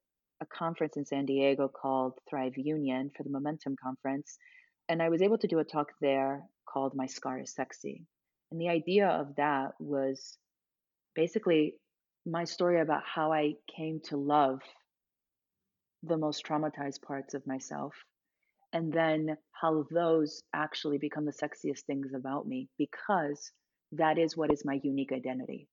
a 0.41 0.45
conference 0.45 0.97
in 0.97 1.05
San 1.05 1.25
Diego 1.25 1.67
called 1.67 2.13
Thrive 2.29 2.57
Union 2.57 3.11
for 3.15 3.23
the 3.23 3.29
Momentum 3.29 3.75
Conference. 3.81 4.37
And 4.87 5.01
I 5.01 5.09
was 5.09 5.21
able 5.21 5.37
to 5.37 5.47
do 5.47 5.59
a 5.59 5.63
talk 5.63 5.87
there 6.01 6.43
called 6.67 6.93
My 6.95 7.07
Scar 7.07 7.39
is 7.39 7.53
Sexy. 7.53 8.05
And 8.51 8.59
the 8.59 8.69
idea 8.69 9.07
of 9.07 9.35
that 9.35 9.73
was 9.79 10.37
basically 11.15 11.75
my 12.25 12.45
story 12.45 12.79
about 12.81 13.03
how 13.05 13.31
I 13.31 13.53
came 13.75 13.99
to 14.05 14.17
love 14.17 14.61
the 16.03 16.17
most 16.17 16.45
traumatized 16.45 17.01
parts 17.01 17.33
of 17.33 17.45
myself. 17.45 17.93
And 18.71 18.93
then 18.93 19.35
how 19.51 19.85
those 19.91 20.41
actually 20.53 20.99
become 20.99 21.25
the 21.25 21.33
sexiest 21.33 21.81
things 21.87 22.13
about 22.13 22.47
me 22.47 22.69
because 22.77 23.51
that 23.93 24.17
is 24.17 24.37
what 24.37 24.53
is 24.53 24.63
my 24.63 24.79
unique 24.83 25.11
identity. 25.11 25.67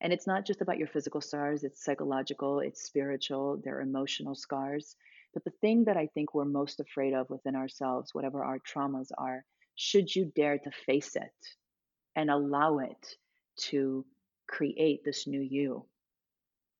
And 0.00 0.12
it's 0.12 0.26
not 0.26 0.44
just 0.44 0.60
about 0.60 0.78
your 0.78 0.88
physical 0.88 1.20
scars, 1.20 1.64
it's 1.64 1.84
psychological, 1.84 2.60
it's 2.60 2.82
spiritual, 2.82 3.60
they're 3.62 3.80
emotional 3.80 4.34
scars. 4.34 4.96
But 5.32 5.44
the 5.44 5.52
thing 5.60 5.84
that 5.84 5.96
I 5.96 6.06
think 6.06 6.34
we're 6.34 6.44
most 6.44 6.80
afraid 6.80 7.14
of 7.14 7.30
within 7.30 7.56
ourselves, 7.56 8.14
whatever 8.14 8.44
our 8.44 8.58
traumas 8.58 9.10
are, 9.16 9.44
should 9.74 10.14
you 10.14 10.32
dare 10.36 10.58
to 10.58 10.70
face 10.86 11.16
it 11.16 11.32
and 12.14 12.30
allow 12.30 12.78
it 12.78 13.16
to 13.56 14.04
create 14.46 15.04
this 15.04 15.26
new 15.26 15.40
you, 15.40 15.86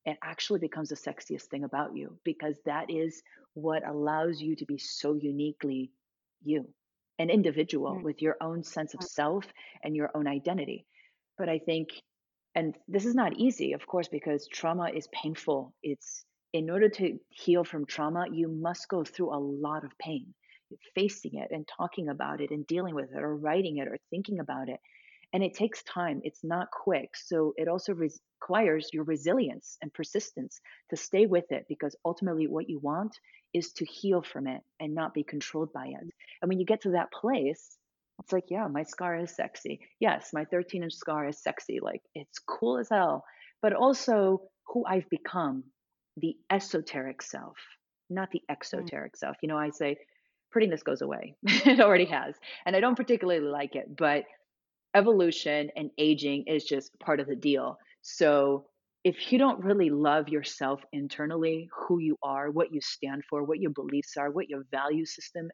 it 0.05 0.17
actually 0.23 0.59
becomes 0.59 0.89
the 0.89 0.95
sexiest 0.95 1.43
thing 1.43 1.63
about 1.63 1.95
you 1.95 2.17
because 2.23 2.55
that 2.65 2.89
is 2.89 3.23
what 3.53 3.87
allows 3.87 4.39
you 4.39 4.55
to 4.55 4.65
be 4.65 4.77
so 4.77 5.15
uniquely 5.15 5.91
you, 6.43 6.67
an 7.17 7.29
individual 7.29 7.95
mm. 7.95 8.03
with 8.03 8.21
your 8.21 8.37
own 8.39 8.63
sense 8.63 8.93
of 8.93 9.03
self 9.03 9.45
and 9.83 9.95
your 9.95 10.11
own 10.13 10.27
identity. 10.27 10.85
But 11.37 11.49
I 11.49 11.59
think 11.59 11.89
and 12.55 12.75
this 12.87 13.05
is 13.05 13.15
not 13.15 13.37
easy 13.37 13.73
of 13.73 13.85
course 13.85 14.07
because 14.07 14.47
trauma 14.47 14.89
is 14.95 15.07
painful. 15.11 15.73
It's 15.83 16.25
in 16.53 16.69
order 16.69 16.87
to 16.87 17.19
heal 17.29 17.65
from 17.65 17.85
trauma 17.85 18.25
you 18.31 18.47
must 18.47 18.87
go 18.87 19.03
through 19.03 19.35
a 19.35 19.37
lot 19.37 19.83
of 19.83 19.97
pain. 19.99 20.33
Facing 20.95 21.35
it 21.35 21.51
and 21.51 21.67
talking 21.67 22.09
about 22.09 22.41
it 22.41 22.51
and 22.51 22.65
dealing 22.65 22.95
with 22.95 23.11
it 23.13 23.21
or 23.21 23.35
writing 23.35 23.77
it 23.77 23.87
or 23.87 23.97
thinking 24.09 24.39
about 24.39 24.69
it. 24.69 24.79
And 25.33 25.43
it 25.43 25.53
takes 25.53 25.83
time. 25.83 26.21
It's 26.23 26.43
not 26.43 26.71
quick. 26.71 27.09
So 27.15 27.53
it 27.57 27.67
also 27.67 27.93
requires 27.93 28.89
your 28.93 29.03
resilience 29.03 29.77
and 29.81 29.93
persistence 29.93 30.59
to 30.89 30.95
stay 30.95 31.25
with 31.25 31.51
it 31.51 31.65
because 31.67 31.95
ultimately 32.05 32.47
what 32.47 32.69
you 32.69 32.79
want 32.79 33.17
is 33.53 33.73
to 33.73 33.85
heal 33.85 34.21
from 34.21 34.47
it 34.47 34.61
and 34.79 34.95
not 34.95 35.13
be 35.13 35.23
controlled 35.23 35.71
by 35.73 35.87
it. 35.87 36.01
And 36.41 36.49
when 36.49 36.59
you 36.59 36.65
get 36.65 36.81
to 36.81 36.91
that 36.91 37.11
place 37.11 37.77
it's 38.19 38.31
like, 38.31 38.45
yeah, 38.49 38.67
my 38.67 38.83
scar 38.83 39.17
is 39.17 39.35
sexy. 39.35 39.79
Yes, 39.99 40.29
my 40.33 40.45
13 40.45 40.83
inch 40.83 40.93
scar 40.93 41.27
is 41.27 41.41
sexy. 41.41 41.79
Like, 41.81 42.01
it's 42.13 42.39
cool 42.39 42.77
as 42.77 42.89
hell. 42.89 43.23
But 43.61 43.73
also 43.73 44.41
who 44.67 44.85
I've 44.85 45.09
become, 45.09 45.63
the 46.17 46.35
esoteric 46.49 47.21
self, 47.21 47.57
not 48.09 48.29
the 48.31 48.39
mm. 48.39 48.53
exoteric 48.53 49.13
mm. 49.13 49.17
self. 49.17 49.35
You 49.41 49.49
know, 49.49 49.57
I 49.57 49.69
say 49.69 49.97
prettiness 50.51 50.83
goes 50.83 51.01
away. 51.01 51.35
it 51.43 51.81
already 51.81 52.05
has. 52.05 52.35
And 52.65 52.75
I 52.75 52.79
don't 52.79 52.95
particularly 52.95 53.41
like 53.41 53.75
it, 53.75 53.95
but 53.97 54.23
evolution 54.95 55.69
and 55.75 55.89
aging 55.97 56.45
is 56.47 56.63
just 56.63 56.97
part 56.99 57.19
of 57.19 57.27
the 57.27 57.35
deal. 57.35 57.77
So 58.01 58.65
if 59.03 59.31
you 59.31 59.37
don't 59.37 59.63
really 59.63 59.89
love 59.89 60.29
yourself 60.29 60.81
internally, 60.93 61.69
who 61.77 61.99
you 61.99 62.15
are, 62.23 62.49
what 62.49 62.73
you 62.73 62.79
stand 62.81 63.23
for, 63.29 63.43
what 63.43 63.59
your 63.59 63.71
beliefs 63.71 64.15
are, 64.17 64.31
what 64.31 64.49
your 64.49 64.63
value 64.71 65.05
systems 65.05 65.51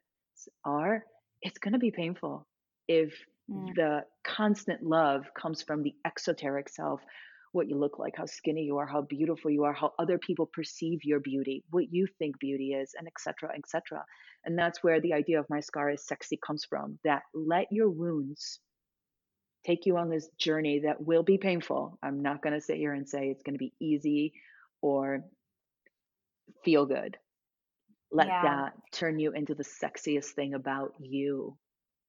are, 0.64 1.02
it's 1.42 1.58
going 1.58 1.72
to 1.72 1.78
be 1.78 1.90
painful 1.90 2.46
if 3.00 3.14
Mm. 3.50 3.74
The 3.74 4.04
constant 4.24 4.82
love 4.82 5.24
comes 5.34 5.62
from 5.62 5.82
the 5.82 5.94
exoteric 6.04 6.68
self, 6.68 7.00
what 7.52 7.68
you 7.68 7.76
look 7.76 7.98
like, 7.98 8.16
how 8.16 8.24
skinny 8.24 8.62
you 8.62 8.78
are, 8.78 8.86
how 8.86 9.02
beautiful 9.02 9.50
you 9.50 9.64
are, 9.64 9.74
how 9.74 9.92
other 9.98 10.18
people 10.18 10.46
perceive 10.46 11.04
your 11.04 11.20
beauty, 11.20 11.64
what 11.70 11.92
you 11.92 12.06
think 12.18 12.38
beauty 12.38 12.72
is, 12.72 12.94
and 12.96 13.06
etc. 13.06 13.50
etc. 13.54 14.04
And 14.44 14.58
that's 14.58 14.82
where 14.82 15.00
the 15.00 15.12
idea 15.12 15.38
of 15.38 15.50
my 15.50 15.60
scar 15.60 15.90
is 15.90 16.06
sexy 16.06 16.38
comes 16.44 16.64
from. 16.64 16.98
That 17.04 17.22
let 17.34 17.66
your 17.70 17.90
wounds 17.90 18.60
take 19.66 19.86
you 19.86 19.96
on 19.96 20.08
this 20.08 20.28
journey 20.38 20.80
that 20.80 21.04
will 21.04 21.22
be 21.22 21.38
painful. 21.38 21.98
I'm 22.02 22.22
not 22.22 22.42
going 22.42 22.54
to 22.54 22.60
sit 22.60 22.78
here 22.78 22.94
and 22.94 23.08
say 23.08 23.28
it's 23.28 23.42
going 23.42 23.54
to 23.54 23.58
be 23.58 23.74
easy 23.80 24.32
or 24.80 25.24
feel 26.64 26.86
good. 26.86 27.18
Let 28.10 28.26
yeah. 28.26 28.42
that 28.42 28.72
turn 28.92 29.18
you 29.18 29.32
into 29.32 29.54
the 29.54 29.64
sexiest 29.64 30.30
thing 30.30 30.54
about 30.54 30.94
you 30.98 31.56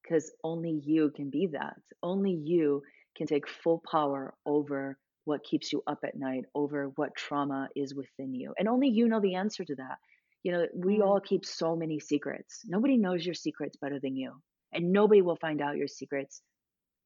because 0.04 0.32
only 0.44 0.82
you 0.84 1.12
can 1.16 1.30
be 1.30 1.48
that. 1.48 1.78
Only 2.02 2.32
you 2.32 2.84
can 3.16 3.28
take 3.28 3.48
full 3.48 3.82
power 3.90 4.34
over 4.46 4.98
what 5.26 5.44
keeps 5.44 5.72
you 5.72 5.82
up 5.88 6.00
at 6.04 6.18
night, 6.18 6.44
over 6.54 6.92
what 6.96 7.16
trauma 7.16 7.70
is 7.76 7.96
within 7.96 8.34
you. 8.34 8.54
And 8.58 8.68
only 8.68 8.90
you 8.90 9.08
know 9.08 9.22
the 9.22 9.36
answer 9.36 9.64
to 9.64 9.76
that. 9.76 9.98
You 10.44 10.52
know, 10.52 10.68
we 10.76 10.98
mm. 10.98 11.04
all 11.06 11.22
keep 11.22 11.46
so 11.46 11.76
many 11.76 12.00
secrets. 12.00 12.62
Nobody 12.66 12.98
knows 12.98 13.26
your 13.26 13.36
secrets 13.36 13.78
better 13.78 14.00
than 14.00 14.18
you. 14.18 14.34
And 14.74 14.92
nobody 14.92 15.22
will 15.22 15.38
find 15.38 15.62
out 15.62 15.78
your 15.78 15.88
secrets 15.88 16.42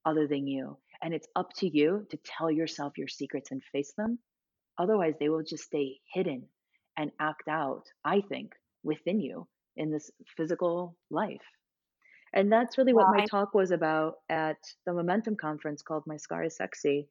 other 0.06 0.28
than 0.28 0.48
you. 0.48 0.78
And 1.04 1.14
it's 1.14 1.28
up 1.36 1.52
to 1.58 1.68
you 1.68 2.08
to 2.10 2.18
tell 2.26 2.50
yourself 2.50 2.98
your 2.98 3.08
secrets 3.08 3.52
and 3.52 3.62
face 3.72 3.94
them. 3.98 4.18
Otherwise, 4.80 5.14
they 5.20 5.30
will 5.30 5.44
just 5.44 5.66
stay 5.66 6.00
hidden 6.12 6.48
and 6.98 7.12
act 7.20 7.48
out, 7.48 7.84
I 8.04 8.22
think, 8.22 8.54
within 8.84 9.20
you 9.20 9.48
in 9.76 9.92
this 9.92 10.10
physical 10.36 10.96
life. 11.12 11.42
And 12.38 12.52
that's 12.52 12.78
really 12.78 12.94
what 12.94 13.08
my 13.10 13.26
talk 13.26 13.56
was 13.56 13.72
about 13.72 14.18
at 14.30 14.58
the 14.86 14.94
Momentum 14.94 15.36
conference 15.36 15.82
called 15.82 16.04
My 16.06 16.18
Scar 16.18 16.44
is 16.44 16.56
Sexy. 16.56 17.08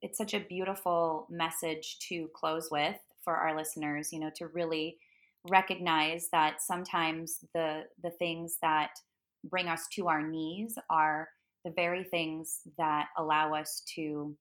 It's 0.00 0.16
such 0.16 0.32
a 0.32 0.38
beautiful 0.38 1.26
message 1.28 1.98
to 2.08 2.28
close 2.36 2.68
with 2.70 2.94
for 3.24 3.34
our 3.34 3.56
listeners, 3.56 4.12
you 4.12 4.20
know, 4.20 4.30
to 4.36 4.46
really 4.46 4.98
recognize 5.50 6.28
that 6.30 6.62
sometimes 6.62 7.40
the 7.52 7.82
the 8.00 8.10
things 8.10 8.58
that 8.62 8.90
bring 9.42 9.66
us 9.66 9.88
to 9.94 10.06
our 10.06 10.22
knees 10.22 10.78
are 10.88 11.30
the 11.64 11.72
very 11.72 12.04
things 12.04 12.60
that 12.78 13.08
allow 13.18 13.52
us 13.52 13.82
to 13.96 14.36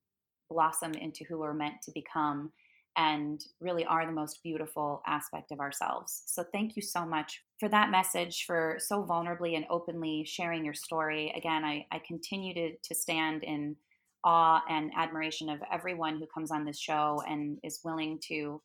blossom 0.48 0.94
into 0.94 1.24
who 1.28 1.40
we're 1.40 1.56
meant 1.56 1.82
to 1.82 1.92
become 1.92 2.52
and 2.97 3.43
really 3.60 3.86
are 3.86 4.06
the 4.06 4.12
most 4.12 4.41
beautiful 4.43 5.02
aspect 5.08 5.52
of 5.52 5.60
ourselves. 5.60 6.23
So, 6.25 6.43
thank 6.52 6.75
you 6.75 6.82
so 6.82 7.06
much 7.06 7.41
for 7.60 7.69
that 7.69 7.91
message, 7.91 8.45
for 8.45 8.78
so 8.80 9.04
vulnerably 9.04 9.56
and 9.56 9.65
openly 9.69 10.25
sharing 10.25 10.65
your 10.65 10.73
story. 10.73 11.34
Again, 11.36 11.63
I, 11.63 11.86
I 11.91 12.02
continue 12.06 12.54
to, 12.54 12.75
to 12.75 12.95
stand 12.95 13.43
in 13.43 13.75
awe 14.23 14.62
and 14.69 14.91
admiration 14.97 15.49
of 15.49 15.60
everyone 15.71 16.19
who 16.19 16.28
comes 16.34 16.52
on 16.52 16.65
this 16.65 16.80
show 16.80 17.21
and 17.28 17.58
is 17.63 17.80
willing 17.84 18.19
to 18.28 18.62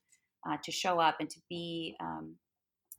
uh, 0.49 0.57
to 0.63 0.71
show 0.71 1.01
up 1.01 1.17
and 1.21 1.31
to 1.31 1.41
be 1.49 1.97
um, 2.01 2.35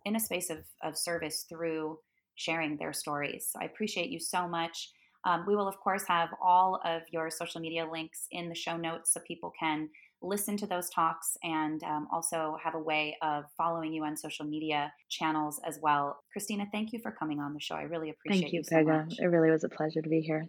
in 0.05 0.15
a 0.15 0.19
space 0.19 0.49
of, 0.49 0.59
of 0.83 0.97
service 0.97 1.45
through 1.47 1.99
sharing 2.35 2.77
their 2.77 2.93
stories. 2.93 3.49
So 3.51 3.59
I 3.61 3.65
appreciate 3.65 4.09
you 4.09 4.19
so 4.19 4.47
much. 4.47 4.91
Um, 5.25 5.45
we 5.47 5.55
will, 5.55 5.67
of 5.67 5.79
course, 5.79 6.03
have 6.07 6.29
all 6.41 6.79
of 6.85 7.01
your 7.11 7.29
social 7.29 7.59
media 7.59 7.87
links 7.89 8.27
in 8.31 8.49
the 8.49 8.55
show 8.55 8.77
notes 8.77 9.13
so 9.13 9.21
people 9.27 9.51
can 9.59 9.89
listen 10.21 10.57
to 10.57 10.67
those 10.67 10.89
talks 10.89 11.37
and 11.43 11.83
um, 11.83 12.07
also 12.11 12.57
have 12.63 12.75
a 12.75 12.79
way 12.79 13.15
of 13.21 13.45
following 13.57 13.93
you 13.93 14.03
on 14.03 14.17
social 14.17 14.45
media 14.45 14.91
channels 15.09 15.59
as 15.67 15.79
well. 15.81 16.19
Christina, 16.31 16.65
thank 16.71 16.93
you 16.93 16.99
for 16.99 17.11
coming 17.11 17.39
on 17.39 17.53
the 17.53 17.59
show. 17.59 17.75
I 17.75 17.83
really 17.83 18.09
appreciate 18.09 18.39
it. 18.39 18.41
thank 18.43 18.53
you, 18.53 18.59
you 18.59 18.63
so 18.63 18.75
Pegah. 18.77 19.05
Much. 19.05 19.19
It 19.19 19.27
really 19.27 19.51
was 19.51 19.63
a 19.63 19.69
pleasure 19.69 20.01
to 20.01 20.09
be 20.09 20.21
here. 20.21 20.47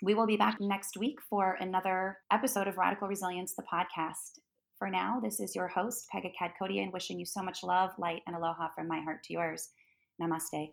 We 0.00 0.14
will 0.14 0.26
be 0.26 0.36
back 0.36 0.58
next 0.60 0.96
week 0.96 1.18
for 1.28 1.56
another 1.60 2.18
episode 2.32 2.68
of 2.68 2.78
Radical 2.78 3.08
Resilience, 3.08 3.54
the 3.54 3.64
podcast. 3.72 4.38
For 4.78 4.88
now, 4.88 5.18
this 5.20 5.40
is 5.40 5.56
your 5.56 5.66
host, 5.66 6.06
Pegah 6.14 6.30
Kadkhodaian, 6.40 6.92
wishing 6.92 7.18
you 7.18 7.26
so 7.26 7.42
much 7.42 7.64
love, 7.64 7.90
light, 7.98 8.22
and 8.28 8.36
aloha 8.36 8.68
from 8.76 8.86
my 8.86 9.00
heart 9.00 9.24
to 9.24 9.32
yours. 9.32 9.70
Namaste. 10.22 10.72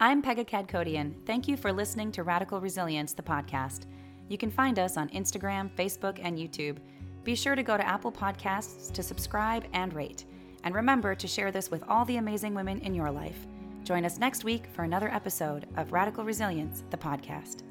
I'm 0.00 0.22
Pegah 0.22 0.48
Kadkhodaian. 0.48 1.14
Thank 1.26 1.46
you 1.46 1.58
for 1.58 1.74
listening 1.74 2.10
to 2.12 2.22
Radical 2.22 2.58
Resilience, 2.58 3.12
the 3.12 3.22
podcast. 3.22 3.84
You 4.30 4.38
can 4.38 4.50
find 4.50 4.78
us 4.78 4.96
on 4.96 5.08
Instagram, 5.08 5.70
Facebook, 5.76 6.20
and 6.22 6.38
YouTube. 6.38 6.76
Be 7.24 7.34
sure 7.34 7.56
to 7.56 7.64
go 7.64 7.76
to 7.76 7.86
Apple 7.86 8.12
Podcasts 8.12 8.92
to 8.92 9.02
subscribe 9.02 9.64
and 9.72 9.92
rate. 9.92 10.24
And 10.62 10.72
remember 10.72 11.16
to 11.16 11.26
share 11.26 11.50
this 11.50 11.68
with 11.68 11.82
all 11.88 12.04
the 12.04 12.18
amazing 12.18 12.54
women 12.54 12.78
in 12.80 12.94
your 12.94 13.10
life. 13.10 13.46
Join 13.82 14.04
us 14.04 14.18
next 14.18 14.44
week 14.44 14.66
for 14.72 14.84
another 14.84 15.12
episode 15.12 15.66
of 15.76 15.92
Radical 15.92 16.24
Resilience, 16.24 16.84
the 16.90 16.96
podcast. 16.96 17.64